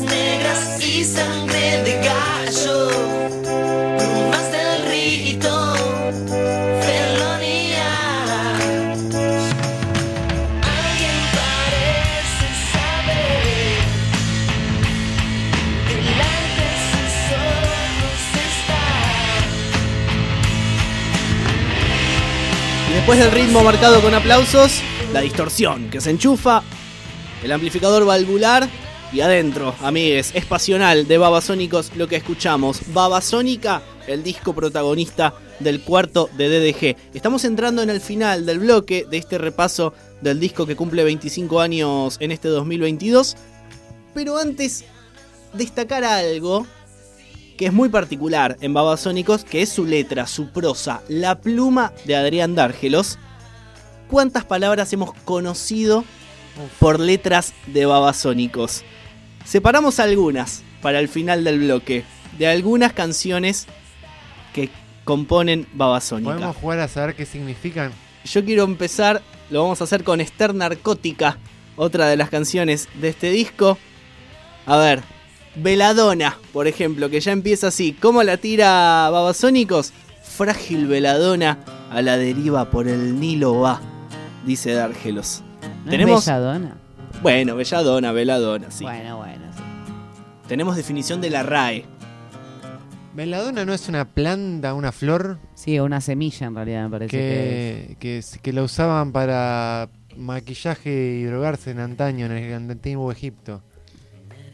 negras 0.00 0.84
y 0.84 1.04
sangre 1.04 1.82
de 1.82 1.94
gallo, 2.04 3.07
después 23.08 23.24
del 23.24 23.42
ritmo 23.42 23.64
marcado 23.64 24.02
con 24.02 24.12
aplausos, 24.12 24.82
la 25.14 25.22
distorsión 25.22 25.88
que 25.88 25.98
se 25.98 26.10
enchufa, 26.10 26.62
el 27.42 27.50
amplificador 27.52 28.04
valvular 28.04 28.68
y 29.14 29.22
adentro, 29.22 29.74
amigues, 29.80 30.32
es 30.34 30.44
pasional 30.44 31.08
de 31.08 31.16
Babasónicos 31.16 31.96
lo 31.96 32.06
que 32.06 32.16
escuchamos. 32.16 32.82
Babasónica 32.92 33.80
el 34.06 34.22
disco 34.22 34.52
protagonista 34.52 35.32
del 35.58 35.80
cuarto 35.80 36.28
de 36.36 36.50
DDG. 36.50 36.96
Estamos 37.14 37.46
entrando 37.46 37.80
en 37.80 37.88
el 37.88 38.02
final 38.02 38.44
del 38.44 38.58
bloque 38.58 39.06
de 39.10 39.16
este 39.16 39.38
repaso 39.38 39.94
del 40.20 40.38
disco 40.38 40.66
que 40.66 40.76
cumple 40.76 41.02
25 41.02 41.62
años 41.62 42.18
en 42.20 42.30
este 42.30 42.48
2022. 42.48 43.38
Pero 44.12 44.36
antes, 44.36 44.84
destacar 45.54 46.04
algo 46.04 46.66
que 47.58 47.66
es 47.66 47.72
muy 47.72 47.88
particular 47.88 48.56
en 48.60 48.72
Babasónicos, 48.72 49.44
que 49.44 49.60
es 49.60 49.68
su 49.68 49.84
letra, 49.84 50.28
su 50.28 50.50
prosa, 50.52 51.02
la 51.08 51.40
pluma 51.40 51.92
de 52.04 52.14
Adrián 52.14 52.54
Dárgelos. 52.54 53.18
¿Cuántas 54.06 54.44
palabras 54.44 54.92
hemos 54.92 55.12
conocido 55.24 56.04
por 56.78 57.00
letras 57.00 57.52
de 57.66 57.84
Babasónicos? 57.84 58.84
Separamos 59.44 59.98
algunas 59.98 60.62
para 60.80 61.00
el 61.00 61.08
final 61.08 61.42
del 61.42 61.58
bloque, 61.58 62.04
de 62.38 62.46
algunas 62.46 62.92
canciones 62.92 63.66
que 64.54 64.70
componen 65.04 65.66
Babasónica. 65.72 66.34
Podemos 66.34 66.56
jugar 66.56 66.78
a 66.78 66.88
saber 66.88 67.16
qué 67.16 67.26
significan. 67.26 67.92
Yo 68.24 68.44
quiero 68.44 68.62
empezar, 68.62 69.20
lo 69.50 69.62
vamos 69.62 69.80
a 69.80 69.84
hacer 69.84 70.04
con 70.04 70.20
Esther 70.20 70.54
Narcótica, 70.54 71.38
otra 71.74 72.06
de 72.06 72.16
las 72.16 72.30
canciones 72.30 72.88
de 73.00 73.08
este 73.08 73.30
disco. 73.30 73.78
A 74.64 74.76
ver, 74.76 75.02
Veladona, 75.56 76.36
por 76.52 76.66
ejemplo, 76.66 77.10
que 77.10 77.20
ya 77.20 77.32
empieza 77.32 77.68
así. 77.68 77.92
¿Cómo 77.92 78.22
la 78.22 78.36
tira 78.36 79.08
Babasónicos? 79.10 79.92
Frágil 80.22 80.86
Veladona, 80.86 81.58
a 81.90 82.02
la 82.02 82.16
deriva 82.16 82.70
por 82.70 82.86
el 82.86 83.18
Nilo 83.18 83.58
va, 83.60 83.80
dice 84.46 84.72
Dárgelos. 84.72 85.42
¿No 85.84 85.90
Tenemos. 85.90 86.24
Belladona? 86.24 86.76
Bueno, 87.22 87.56
Belladona, 87.56 88.12
Veladona, 88.12 88.70
sí. 88.70 88.84
Bueno, 88.84 89.16
bueno. 89.16 89.44
sí. 89.56 89.62
Tenemos 90.46 90.76
definición 90.76 91.20
de 91.20 91.30
la 91.30 91.42
RAE. 91.42 91.84
Veladona 93.14 93.64
no 93.64 93.74
es 93.74 93.88
una 93.88 94.04
planta, 94.04 94.74
una 94.74 94.92
flor 94.92 95.38
Sí, 95.54 95.80
una 95.80 96.00
semilla 96.00 96.46
en 96.46 96.54
realidad 96.54 96.84
me 96.84 96.90
parece 96.90 97.10
que, 97.10 97.96
que, 97.98 98.22
que 98.40 98.52
la 98.52 98.62
usaban 98.62 99.10
para 99.10 99.88
maquillaje 100.16 101.18
y 101.20 101.24
drogarse 101.24 101.72
en 101.72 101.80
antaño, 101.80 102.26
en 102.26 102.32
el 102.32 102.70
antiguo 102.70 103.10
Egipto. 103.10 103.62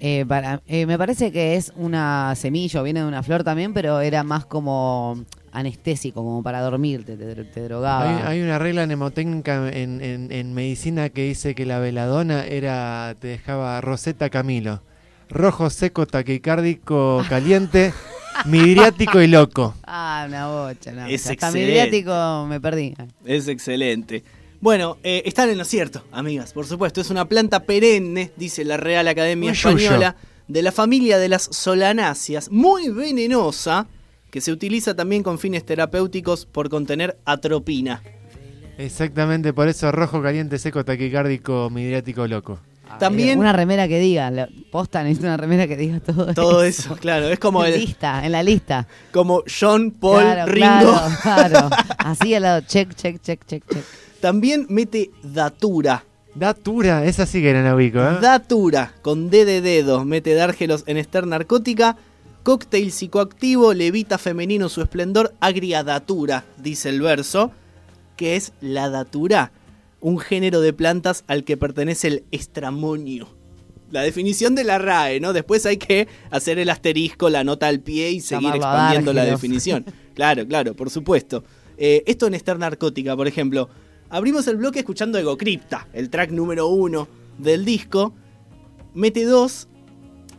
Eh, 0.01 0.25
para, 0.27 0.61
eh, 0.67 0.87
me 0.87 0.99
parece 0.99 1.33
que 1.33 1.57
es 1.57 1.73
una 1.77 2.35
semilla 2.37 2.81
o 2.81 2.85
viene 2.85 3.01
de 3.01 3.07
una 3.07 3.23
flor 3.23 3.45
también, 3.45 3.73
pero 3.75 4.01
era 4.01 4.23
más 4.25 4.45
como 4.47 5.25
anestésico, 5.53 6.23
como 6.25 6.43
para 6.43 6.61
dormir, 6.61 7.05
te, 7.05 7.17
te- 7.17 7.45
te 7.45 7.61
drogaba. 7.63 8.29
Hay, 8.29 8.39
hay 8.39 8.43
una 8.43 8.59
regla 8.59 8.87
mnemotécnica 8.87 9.69
en, 9.71 10.01
en- 10.03 10.33
en 10.33 10.53
medicina 10.53 11.09
que 11.11 11.25
dice 11.29 11.55
que 11.55 11.65
la 11.65 11.79
veladona 11.79 12.45
era 12.45 13.15
te 13.21 13.29
dejaba 13.29 13.81
Rosetta 13.81 14.31
Camilo. 14.31 14.83
Rojo, 15.31 15.71
seco, 15.71 16.07
taquicárdico, 16.07 17.23
caliente, 17.29 17.93
midriático 18.47 19.21
y 19.23 19.27
loco. 19.29 19.75
Ah, 19.87 20.25
una 20.29 20.49
bocha. 20.49 20.93
No, 20.93 21.07
Es 21.07 21.23
Hasta 21.23 21.33
excelente. 21.35 21.69
mediático 21.71 22.47
me 22.49 22.61
perdí. 22.61 22.95
Es 23.25 23.49
excelente. 23.49 24.23
Bueno, 24.65 24.97
eh, 25.03 25.21
están 25.27 25.51
en 25.51 25.59
lo 25.59 25.65
cierto, 25.67 26.05
amigas, 26.11 26.55
por 26.55 26.65
supuesto. 26.65 27.03
Es 27.03 27.11
una 27.11 27.27
planta 27.29 27.65
perenne, 27.65 28.33
dice 28.35 28.65
la 28.65 28.79
Real 28.79 29.07
Academia 29.07 29.53
yuyo. 29.53 29.77
Española, 29.77 30.17
de 30.49 30.63
la 30.63 30.73
familia 30.73 31.19
de 31.19 31.29
las 31.29 31.43
solanáceas, 31.53 32.51
muy 32.51 32.89
venenosa, 32.89 33.87
que 34.31 34.41
se 34.41 34.53
utiliza 34.53 34.97
también 34.97 35.23
con 35.23 35.39
fines 35.39 35.67
terapéuticos 35.67 36.47
por 36.47 36.71
contener 36.71 37.19
atropina. 37.27 38.03
Exactamente, 38.79 39.53
por 39.53 39.69
eso 39.69 39.93
rojo, 39.93 40.23
caliente, 40.23 40.57
seco, 40.59 40.83
taquicárdico, 40.83 41.69
midriático, 41.69 42.27
loco. 42.27 42.59
También 42.99 43.39
Una 43.39 43.53
remera 43.53 43.87
que 43.87 43.99
diga, 43.99 44.31
la- 44.31 44.49
posta 44.73 45.03
necesito 45.03 45.27
una 45.27 45.37
remera 45.37 45.67
que 45.67 45.77
diga 45.77 46.01
todo, 46.01 46.33
todo 46.33 46.65
eso, 46.65 46.97
claro, 46.97 47.29
es 47.29 47.39
como 47.39 47.67
en 47.67 47.75
el, 47.75 47.81
lista, 47.81 48.25
en 48.25 48.33
la 48.33 48.43
lista. 48.43 48.89
como 49.13 49.43
John 49.61 49.91
Paul 49.91 50.23
claro, 50.23 50.51
Ringo. 50.51 51.01
Claro, 51.21 51.51
claro. 51.51 51.71
Así 51.99 52.35
al 52.35 52.45
lado, 52.45 52.63
check, 52.63 52.95
check, 52.95 53.21
check, 53.21 53.45
check, 53.47 53.63
check. 53.71 53.85
También 54.25 54.65
mete 54.71 55.11
datura. 55.23 56.03
Datura, 56.35 57.05
esa 57.05 57.27
sí 57.27 57.43
que 57.43 57.51
era 57.51 57.63
la 57.63 57.75
ubico, 57.75 57.99
¿eh? 57.99 58.17
Datura, 58.23 58.95
con 59.03 59.29
D 59.29 59.45
de 59.45 59.61
dedo, 59.61 60.07
mete 60.07 60.33
dárgelos 60.33 60.83
en 60.87 60.97
ester 60.97 61.27
narcótica. 61.27 61.99
Cóctel 62.43 62.91
psicoactivo, 62.91 63.75
levita 63.75 64.17
femenino 64.17 64.71
su 64.71 64.81
esplendor, 64.81 65.35
agria 65.41 65.85
datura, 65.85 66.47
dice 66.57 66.89
el 66.89 67.03
verso, 67.03 67.53
que 68.17 68.37
es 68.37 68.55
la 68.63 68.89
datura, 68.89 69.53
un 70.01 70.19
género 70.19 70.63
de 70.63 70.73
plantas 70.73 71.25
al 71.27 71.45
que 71.45 71.59
pertenece 71.59 72.09
el 72.09 72.25
estramonio. 72.31 73.29
La 73.91 74.01
definición 74.01 74.55
de 74.55 74.65
la 74.65 74.79
RAE, 74.79 75.21
¿no? 75.21 75.35
Después 75.35 75.67
hay 75.67 75.77
que 75.77 76.09
hacer 76.31 76.59
el 76.59 76.71
asterisco, 76.71 77.29
la 77.29 77.45
nota 77.45 77.67
al 77.67 77.81
pie 77.81 78.13
y 78.13 78.23
seguir 78.23 78.55
expandiendo 78.55 79.13
la 79.13 79.27
definición. 79.27 79.85
Claro, 80.15 80.47
claro, 80.47 80.75
por 80.75 80.89
supuesto. 80.89 81.45
Eh, 81.77 82.05
esto 82.07 82.27
en 82.27 82.33
Ester 82.33 82.59
Narcótica, 82.59 83.15
por 83.15 83.29
ejemplo. 83.29 83.69
Abrimos 84.11 84.47
el 84.47 84.57
bloque 84.57 84.81
escuchando 84.81 85.19
Ego 85.19 85.37
Crypta, 85.37 85.89
el 85.93 86.11
track 86.11 86.31
número 86.31 86.69
uno 86.69 87.09
del 87.39 87.65
disco. 87.65 88.15
Mete 88.95 89.25
dos 89.25 89.69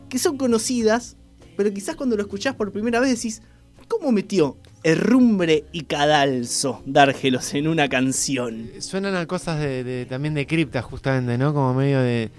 que 0.08 0.18
son 0.18 0.38
conocidas, 0.38 1.16
pero 1.56 1.72
quizás 1.72 1.96
cuando 1.96 2.16
lo 2.16 2.22
escuchás 2.22 2.54
por 2.54 2.72
primera 2.72 3.00
vez 3.00 3.10
decís, 3.16 3.42
¿cómo 3.88 4.12
metió 4.12 4.56
herrumbre 4.82 5.64
y 5.72 5.82
cadalso 5.82 6.80
Dárgelos 6.86 7.52
en 7.54 7.68
una 7.68 7.88
canción? 7.88 8.70
Suenan 8.78 9.14
a 9.16 9.26
cosas 9.26 9.60
de, 9.60 9.84
de- 9.84 10.06
también 10.06 10.32
de 10.34 10.46
cripta, 10.46 10.80
justamente, 10.80 11.36
¿no? 11.36 11.52
Como 11.52 11.74
medio 11.74 12.00
de, 12.00 12.30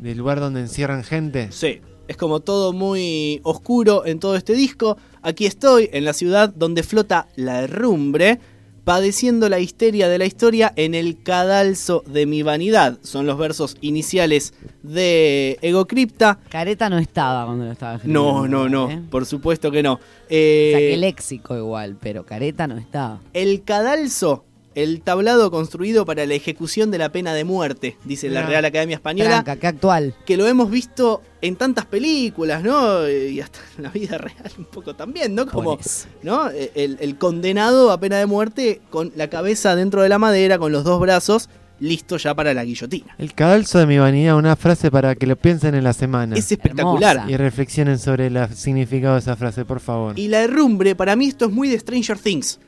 del 0.00 0.18
lugar 0.18 0.38
donde 0.40 0.60
encierran 0.60 1.02
gente. 1.02 1.48
Sí, 1.50 1.80
es 2.06 2.16
como 2.16 2.40
todo 2.40 2.72
muy 2.72 3.40
oscuro 3.42 4.04
en 4.06 4.20
todo 4.20 4.36
este 4.36 4.52
disco. 4.52 4.98
Aquí 5.22 5.46
estoy, 5.46 5.88
en 5.92 6.04
la 6.04 6.12
ciudad 6.12 6.52
donde 6.54 6.82
flota 6.84 7.26
la 7.34 7.62
herrumbre, 7.62 8.38
padeciendo 8.86 9.48
la 9.48 9.58
histeria 9.58 10.08
de 10.08 10.16
la 10.16 10.26
historia 10.26 10.72
en 10.76 10.94
el 10.94 11.20
cadalso 11.20 12.04
de 12.06 12.24
mi 12.24 12.44
vanidad. 12.44 13.00
Son 13.02 13.26
los 13.26 13.36
versos 13.36 13.76
iniciales 13.80 14.54
de 14.84 15.58
Ego 15.60 15.88
Crypta. 15.88 16.38
Careta 16.48 16.88
no 16.88 16.96
estaba 16.98 17.46
cuando 17.46 17.64
lo 17.64 17.72
estaba. 17.72 17.98
No, 18.04 18.46
no, 18.46 18.68
no, 18.68 18.88
¿eh? 18.88 19.02
por 19.10 19.26
supuesto 19.26 19.72
que 19.72 19.82
no. 19.82 19.98
Eh, 20.28 20.70
Saqué 20.72 20.96
léxico 20.98 21.56
igual, 21.56 21.96
pero 22.00 22.24
careta 22.24 22.68
no 22.68 22.78
estaba. 22.78 23.20
el 23.32 23.64
cadalso, 23.64 24.44
el 24.76 25.00
tablado 25.00 25.50
construido 25.50 26.04
para 26.04 26.26
la 26.26 26.34
ejecución 26.34 26.90
de 26.90 26.98
la 26.98 27.10
pena 27.10 27.32
de 27.32 27.44
muerte, 27.44 27.96
dice 28.04 28.28
la. 28.28 28.46
Real 28.46 28.64
Academia 28.64 28.96
Española. 28.96 29.42
Tranca, 29.42 29.56
qué 29.56 29.66
actual. 29.66 30.14
que 30.26 30.36
lo 30.36 30.46
hemos 30.46 30.70
visto 30.70 31.22
en 31.40 31.56
tantas 31.56 31.86
películas, 31.86 32.62
¿no? 32.62 33.08
Y 33.08 33.40
hasta 33.40 33.58
en 33.78 33.84
la 33.84 33.88
vida 33.90 34.18
real 34.18 34.52
un 34.58 34.66
poco 34.66 34.94
también, 34.94 35.34
¿no? 35.34 35.46
Como, 35.46 35.76
Pones. 35.76 36.06
¿no? 36.22 36.50
El, 36.50 36.98
el 37.00 37.16
condenado 37.16 37.90
a 37.90 37.98
pena 37.98 38.18
de 38.18 38.26
muerte 38.26 38.82
con 38.90 39.12
la 39.16 39.28
cabeza 39.28 39.74
dentro 39.74 40.02
de 40.02 40.10
la 40.10 40.18
madera, 40.18 40.58
con 40.58 40.72
los 40.72 40.84
dos 40.84 41.00
brazos, 41.00 41.48
listo 41.80 42.16
ya 42.16 42.34
para 42.34 42.54
la 42.54 42.64
guillotina. 42.64 43.14
El 43.18 43.34
cadalso 43.34 43.78
de 43.78 43.86
mi 43.86 43.98
vanidad, 43.98 44.36
una 44.36 44.56
frase 44.56 44.90
para 44.90 45.14
que 45.14 45.26
lo 45.26 45.36
piensen 45.36 45.74
en 45.74 45.84
la 45.84 45.92
semana. 45.92 46.36
Es 46.36 46.52
espectacular. 46.52 47.16
Hermosa. 47.16 47.32
Y 47.32 47.36
reflexionen 47.36 47.98
sobre 47.98 48.26
el 48.26 48.54
significado 48.54 49.14
de 49.14 49.20
esa 49.20 49.36
frase, 49.36 49.64
por 49.64 49.80
favor. 49.80 50.18
Y 50.18 50.28
la 50.28 50.42
herrumbre, 50.42 50.94
para 50.94 51.16
mí 51.16 51.28
esto 51.28 51.46
es 51.46 51.52
muy 51.52 51.68
de 51.68 51.78
Stranger 51.78 52.18
Things. 52.18 52.60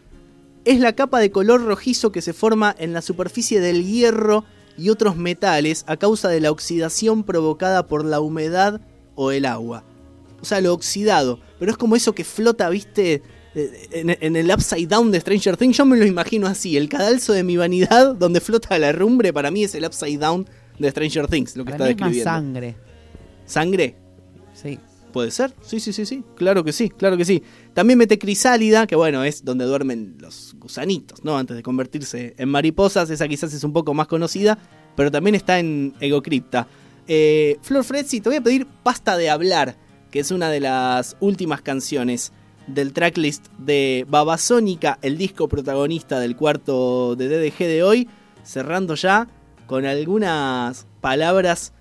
Es 0.68 0.80
la 0.80 0.92
capa 0.94 1.18
de 1.18 1.30
color 1.30 1.64
rojizo 1.64 2.12
que 2.12 2.20
se 2.20 2.32
forma 2.34 2.74
en 2.78 2.92
la 2.92 3.00
superficie 3.00 3.58
del 3.60 3.84
hierro 3.86 4.44
y 4.76 4.90
otros 4.90 5.16
metales 5.16 5.84
a 5.86 5.96
causa 5.96 6.28
de 6.28 6.40
la 6.40 6.50
oxidación 6.50 7.24
provocada 7.24 7.86
por 7.86 8.04
la 8.04 8.20
humedad 8.20 8.80
o 9.14 9.32
el 9.32 9.46
agua. 9.46 9.82
O 10.42 10.44
sea, 10.44 10.60
lo 10.60 10.74
oxidado. 10.74 11.40
Pero 11.58 11.70
es 11.72 11.78
como 11.78 11.96
eso 11.96 12.14
que 12.14 12.24
flota, 12.24 12.68
viste, 12.68 13.22
Eh, 13.54 13.88
en, 13.92 14.10
en 14.20 14.36
el 14.36 14.50
upside 14.50 14.86
down 14.86 15.10
de 15.10 15.18
Stranger 15.20 15.56
Things. 15.56 15.78
Yo 15.78 15.86
me 15.86 15.96
lo 15.96 16.04
imagino 16.04 16.46
así. 16.46 16.76
El 16.76 16.88
cadalso 16.90 17.32
de 17.32 17.42
mi 17.42 17.56
vanidad, 17.56 18.14
donde 18.14 18.40
flota 18.42 18.78
la 18.78 18.88
herrumbre, 18.90 19.32
para 19.32 19.50
mí 19.50 19.64
es 19.64 19.74
el 19.74 19.86
upside 19.86 20.18
down 20.18 20.46
de 20.78 20.90
Stranger 20.90 21.26
Things, 21.28 21.56
lo 21.56 21.64
que 21.64 21.72
Para 21.72 21.88
está 21.90 22.04
mí 22.06 22.18
es 22.18 22.24
más 22.26 22.26
describiendo. 22.26 22.30
sangre. 22.30 22.76
¿Sangre? 23.46 23.96
Sí. 24.52 24.78
¿Puede 25.12 25.30
ser? 25.30 25.54
Sí, 25.62 25.80
sí, 25.80 25.92
sí, 25.92 26.04
sí. 26.04 26.22
Claro 26.36 26.64
que 26.64 26.72
sí, 26.72 26.90
claro 26.90 27.16
que 27.16 27.24
sí. 27.24 27.42
También 27.74 27.98
mete 27.98 28.18
crisálida, 28.18 28.86
que 28.86 28.96
bueno, 28.96 29.24
es 29.24 29.44
donde 29.44 29.64
duermen 29.64 30.16
los 30.18 30.54
gusanitos, 30.58 31.24
¿no? 31.24 31.38
Antes 31.38 31.56
de 31.56 31.62
convertirse 31.62 32.34
en 32.36 32.48
mariposas. 32.48 33.08
Esa 33.10 33.26
quizás 33.28 33.52
es 33.54 33.64
un 33.64 33.72
poco 33.72 33.94
más 33.94 34.06
conocida, 34.06 34.58
pero 34.96 35.10
también 35.10 35.34
está 35.34 35.58
en 35.58 35.94
Egocripta. 36.00 36.68
Eh, 37.06 37.58
Flor 37.62 37.84
Fretzi, 37.84 38.20
te 38.20 38.28
voy 38.28 38.36
a 38.36 38.42
pedir 38.42 38.66
Pasta 38.82 39.16
de 39.16 39.30
Hablar, 39.30 39.76
que 40.10 40.20
es 40.20 40.30
una 40.30 40.50
de 40.50 40.60
las 40.60 41.16
últimas 41.20 41.62
canciones 41.62 42.32
del 42.66 42.92
tracklist 42.92 43.46
de 43.58 44.04
Babasónica, 44.08 44.98
el 45.00 45.16
disco 45.16 45.48
protagonista 45.48 46.20
del 46.20 46.36
cuarto 46.36 47.16
de 47.16 47.28
DDG 47.28 47.58
de 47.60 47.82
hoy, 47.82 48.08
cerrando 48.44 48.94
ya 48.94 49.26
con 49.66 49.86
algunas 49.86 50.86
palabras 51.00 51.72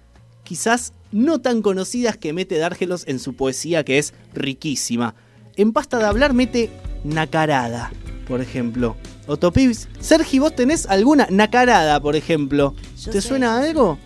quizás 0.43 0.93
no 1.11 1.39
tan 1.39 1.61
conocidas 1.61 2.17
que 2.17 2.33
mete 2.33 2.57
Dárgelos 2.57 3.07
en 3.07 3.19
su 3.19 3.35
poesía, 3.35 3.83
que 3.83 3.97
es 3.97 4.13
riquísima. 4.33 5.15
En 5.55 5.73
Pasta 5.73 5.97
de 5.97 6.05
Hablar 6.05 6.33
mete 6.33 6.69
Nacarada, 7.03 7.91
por 8.27 8.41
ejemplo. 8.41 8.95
Otopips. 9.27 9.89
Sergi, 9.99 10.39
¿vos 10.39 10.55
tenés 10.55 10.85
alguna 10.85 11.27
Nacarada, 11.29 11.99
por 11.99 12.15
ejemplo? 12.15 12.73
Yo 12.97 13.11
¿Te 13.11 13.21
sé. 13.21 13.27
suena 13.29 13.57
algo? 13.57 13.97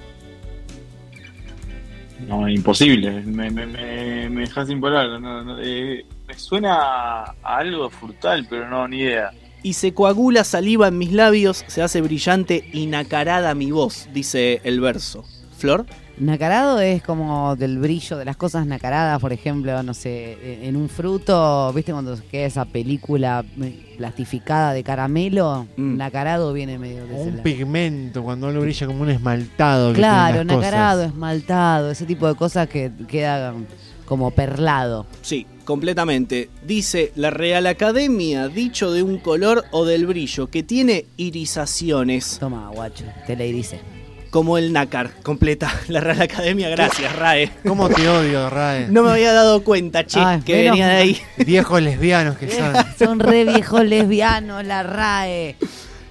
No, 2.28 2.48
imposible. 2.48 3.12
Me, 3.22 3.50
me, 3.50 3.66
me, 3.66 4.30
me 4.30 4.42
dejas 4.42 4.68
sin 4.68 4.80
palabras. 4.80 5.20
No, 5.20 5.44
no, 5.44 5.60
eh, 5.62 6.06
me 6.28 6.34
suena 6.38 6.76
a 6.76 7.36
algo 7.44 7.90
frutal, 7.90 8.46
pero 8.50 8.70
no, 8.70 8.88
ni 8.88 9.00
idea. 9.00 9.32
Y 9.64 9.74
se 9.74 9.94
coagula 9.94 10.44
saliva 10.44 10.88
en 10.88 10.98
mis 10.98 11.12
labios, 11.12 11.64
se 11.68 11.84
hace 11.84 12.02
brillante 12.02 12.68
y 12.74 12.88
nacarada 12.88 13.54
mi 13.54 13.72
voz, 13.72 14.08
dice 14.14 14.60
el 14.64 14.80
verso. 14.82 15.24
¿Flor? 15.58 15.86
Nacarado 16.22 16.80
es 16.80 17.02
como 17.02 17.56
del 17.56 17.80
brillo 17.80 18.16
de 18.16 18.26
las 18.26 18.38
cosas 18.38 18.68
nacaradas, 18.68 19.20
por 19.20 19.34
ejemplo, 19.34 19.82
no 19.82 19.96
sé, 19.96 20.38
e, 20.40 20.68
en 20.68 20.76
un 20.76 20.88
fruto, 20.88 21.74
¿viste 21.74 21.92
cuando 21.92 22.16
queda 22.30 22.46
esa 22.46 22.66
película 22.66 23.44
eh, 23.60 23.96
plastificada 23.98 24.74
de 24.74 24.84
caramelo? 24.84 25.68
Mm. 25.78 25.98
Nacarado 25.98 26.54
viene 26.54 26.78
medio 26.78 27.08
de 27.08 27.14
un 27.16 27.30
lado. 27.32 27.44
pigmento 27.44 28.22
cuando 28.22 28.50
algo 28.50 28.62
brilla 28.62 28.86
como 28.86 29.02
un 29.02 29.10
esmaltado. 29.10 29.94
Claro, 29.94 30.44
nacarado, 30.44 31.00
cosas. 31.00 31.14
esmaltado, 31.14 31.90
ese 31.90 32.06
tipo 32.06 32.28
de 32.28 32.36
cosas 32.36 32.70
que 32.70 32.92
quedan 33.08 33.66
como 34.06 34.30
perlado. 34.30 35.08
Sí, 35.24 35.48
completamente. 35.66 36.52
Dice 36.68 37.14
la 37.16 37.32
Real 37.32 37.66
Academia, 37.66 38.48
dicho 38.48 38.92
de 38.92 39.02
un 39.02 39.18
color 39.18 39.66
o 39.72 39.86
del 39.86 40.06
brillo, 40.06 40.52
que 40.52 40.62
tiene 40.62 41.08
irisaciones. 41.18 42.38
Toma, 42.40 42.70
guacho, 42.70 43.06
te 43.26 43.36
le 43.36 43.52
dice. 43.52 44.01
Como 44.32 44.58
el 44.58 44.72
nácar, 44.72 45.12
completa 45.24 45.70
la 45.90 46.00
Real 46.00 46.22
Academia. 46.22 46.70
Gracias, 46.70 47.14
Rae. 47.18 47.52
¿Cómo 47.68 47.90
te 47.90 48.08
odio, 48.08 48.50
Rae? 48.50 48.88
No 48.90 49.04
me 49.04 49.12
había 49.12 49.34
dado 49.34 49.62
cuenta, 49.62 50.06
che, 50.06 50.22
Ay, 50.22 50.40
que 50.42 50.64
venía 50.64 50.88
de 50.88 50.96
ahí. 50.96 51.22
Viejos 51.46 51.82
lesbianos 51.82 52.38
que 52.38 52.50
son. 52.50 52.74
Son 52.98 53.20
re 53.20 53.44
viejos 53.44 53.84
lesbianos, 53.84 54.66
la 54.66 54.84
RAE. 54.84 55.58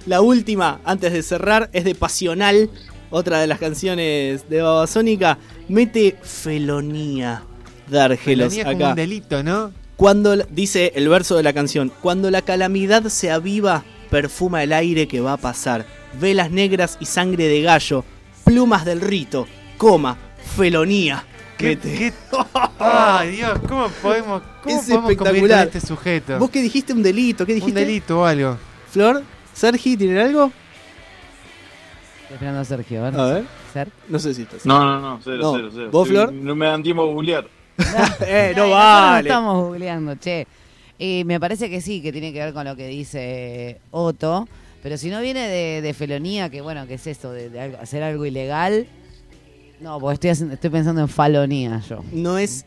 La 0.05 0.21
última, 0.21 0.79
antes 0.85 1.13
de 1.13 1.23
cerrar, 1.23 1.69
es 1.73 1.83
de 1.83 1.95
Pasional, 1.95 2.69
otra 3.09 3.39
de 3.39 3.47
las 3.47 3.57
canciones 3.57 4.47
de 4.49 4.61
Babasónica. 4.61 5.39
Mete 5.67 6.15
felonía, 6.21 7.43
Dárgelos, 7.89 8.49
Tenía 8.49 8.65
como 8.65 8.77
acá. 8.77 8.89
un 8.89 8.95
delito, 8.95 9.41
¿no? 9.43 9.71
Cuando, 9.95 10.35
dice 10.37 10.91
el 10.95 11.09
verso 11.09 11.37
de 11.37 11.43
la 11.43 11.53
canción, 11.53 11.91
cuando 12.01 12.29
la 12.29 12.43
calamidad 12.43 13.03
se 13.05 13.31
aviva, 13.31 13.83
perfuma 14.11 14.61
el 14.63 14.73
aire 14.73 15.07
que 15.07 15.21
va 15.21 15.33
a 15.33 15.37
pasar. 15.37 15.85
Velas 16.19 16.51
negras 16.51 16.97
y 16.99 17.05
sangre 17.05 17.47
de 17.47 17.61
gallo, 17.61 18.03
plumas 18.43 18.85
del 18.85 19.01
rito, 19.01 19.47
coma, 19.77 20.17
felonía. 20.55 21.23
¿Qué, 21.57 21.77
qué- 21.77 22.13
Ay, 22.79 23.31
Dios, 23.37 23.59
¿cómo 23.67 23.87
podemos, 24.01 24.41
cómo 24.63 24.75
Es 24.75 24.81
podemos 24.83 25.01
competir 25.15 25.27
espectacular. 25.27 25.67
con 25.69 25.77
este 25.77 25.87
sujeto? 25.87 26.39
¿Vos 26.39 26.49
qué 26.49 26.61
dijiste? 26.61 26.91
¿Un 26.93 27.03
delito? 27.03 27.45
¿Qué 27.45 27.53
dijiste? 27.53 27.79
Un 27.81 27.87
delito 27.87 28.19
o 28.21 28.25
algo. 28.25 28.57
Flor, 28.89 29.23
Sergi, 29.53 29.95
¿tienen 29.95 30.17
algo? 30.17 30.51
Estoy 32.23 32.33
esperando 32.35 32.59
a 32.61 32.65
Sergio, 32.65 33.05
a 33.05 33.09
ver. 33.09 33.19
A 33.19 33.25
ver. 33.33 33.45
Ser. 33.73 33.89
No 34.09 34.19
sé 34.19 34.33
si 34.33 34.41
estás. 34.41 34.65
No, 34.65 34.83
no, 34.83 34.99
no, 34.99 35.19
cero, 35.23 35.37
No. 35.41 35.55
cero, 35.55 35.69
cero. 35.73 35.89
¿Vos, 35.91 36.07
Flor? 36.07 36.33
No 36.33 36.55
me 36.55 36.65
dan 36.65 36.81
tiempo 36.83 37.03
a 37.03 37.05
googlear. 37.05 37.47
eh, 38.21 38.53
no 38.55 38.63
nosotros 38.63 38.69
vale. 38.71 39.29
estamos 39.29 39.63
googleando, 39.65 40.15
che. 40.15 40.47
Y 40.97 41.23
me 41.25 41.39
parece 41.39 41.69
que 41.69 41.79
sí, 41.81 42.01
que 42.01 42.11
tiene 42.11 42.31
que 42.33 42.39
ver 42.39 42.53
con 42.53 42.65
lo 42.65 42.75
que 42.75 42.87
dice 42.87 43.79
Otto. 43.91 44.47
Pero 44.83 44.97
si 44.97 45.09
no 45.09 45.21
viene 45.21 45.47
de, 45.81 45.93
felonía, 45.93 46.49
que 46.49 46.61
bueno, 46.61 46.87
¿qué 46.87 46.95
es 46.95 47.05
esto? 47.07 47.31
De, 47.31 47.59
hacer 47.79 48.01
algo 48.03 48.25
ilegal. 48.25 48.87
No, 49.79 49.99
porque 49.99 50.13
estoy, 50.15 50.29
haciendo- 50.31 50.53
estoy 50.55 50.69
pensando 50.69 51.01
en 51.01 51.07
falonía 51.07 51.81
yo. 51.87 52.03
No 52.11 52.37
es 52.37 52.65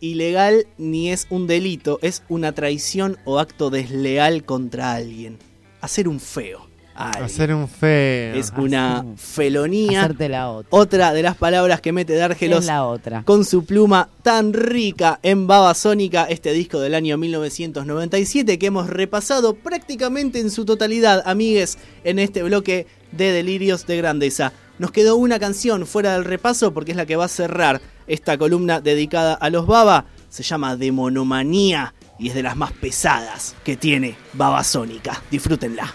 ilegal 0.00 0.66
ni 0.78 1.10
es 1.10 1.26
un 1.30 1.46
delito, 1.46 1.98
es 2.02 2.22
una 2.28 2.52
traición 2.52 3.18
o 3.24 3.38
acto 3.38 3.70
desleal 3.70 4.44
contra 4.44 4.94
alguien. 4.94 5.38
Hacer 5.80 6.08
un 6.08 6.20
feo. 6.20 6.66
A 6.96 7.08
alguien. 7.10 7.24
Hacer 7.26 7.54
un 7.54 7.68
feo. 7.68 8.34
es 8.36 8.52
una 8.56 9.00
un- 9.00 9.18
felonía. 9.18 10.00
Hacerte 10.04 10.28
la 10.28 10.50
otra. 10.50 10.68
Otra 10.70 11.12
de 11.12 11.22
las 11.22 11.36
palabras 11.36 11.80
que 11.80 11.92
mete 11.92 12.14
¿Qué 12.14 12.18
Dárgelos 12.18 12.60
es 12.60 12.66
la 12.66 12.84
otra? 12.84 13.22
con 13.24 13.44
su 13.44 13.64
pluma 13.64 14.08
tan 14.22 14.52
rica 14.52 15.20
en 15.22 15.46
Babasónica, 15.46 16.24
este 16.24 16.52
disco 16.52 16.80
del 16.80 16.94
año 16.94 17.16
1997 17.18 18.58
que 18.58 18.66
hemos 18.66 18.88
repasado 18.88 19.54
prácticamente 19.54 20.40
en 20.40 20.50
su 20.50 20.64
totalidad, 20.64 21.22
amigues, 21.26 21.78
en 22.04 22.18
este 22.18 22.42
bloque 22.42 22.86
de 23.12 23.32
Delirios 23.32 23.86
de 23.86 23.96
Grandeza. 23.98 24.52
Nos 24.78 24.90
quedó 24.90 25.16
una 25.16 25.38
canción 25.38 25.86
fuera 25.86 26.12
del 26.14 26.24
repaso 26.24 26.74
porque 26.74 26.90
es 26.90 26.96
la 26.96 27.06
que 27.06 27.16
va 27.16 27.24
a 27.24 27.28
cerrar 27.28 27.80
esta 28.06 28.36
columna 28.36 28.80
dedicada 28.80 29.34
a 29.34 29.48
los 29.50 29.66
Baba. 29.66 30.04
Se 30.28 30.42
llama 30.42 30.76
Demonomanía 30.76 31.94
y 32.18 32.28
es 32.28 32.34
de 32.34 32.42
las 32.42 32.56
más 32.56 32.72
pesadas 32.72 33.54
que 33.64 33.76
tiene 33.76 34.16
Babasónica. 34.34 35.22
Disfrútenla. 35.30 35.94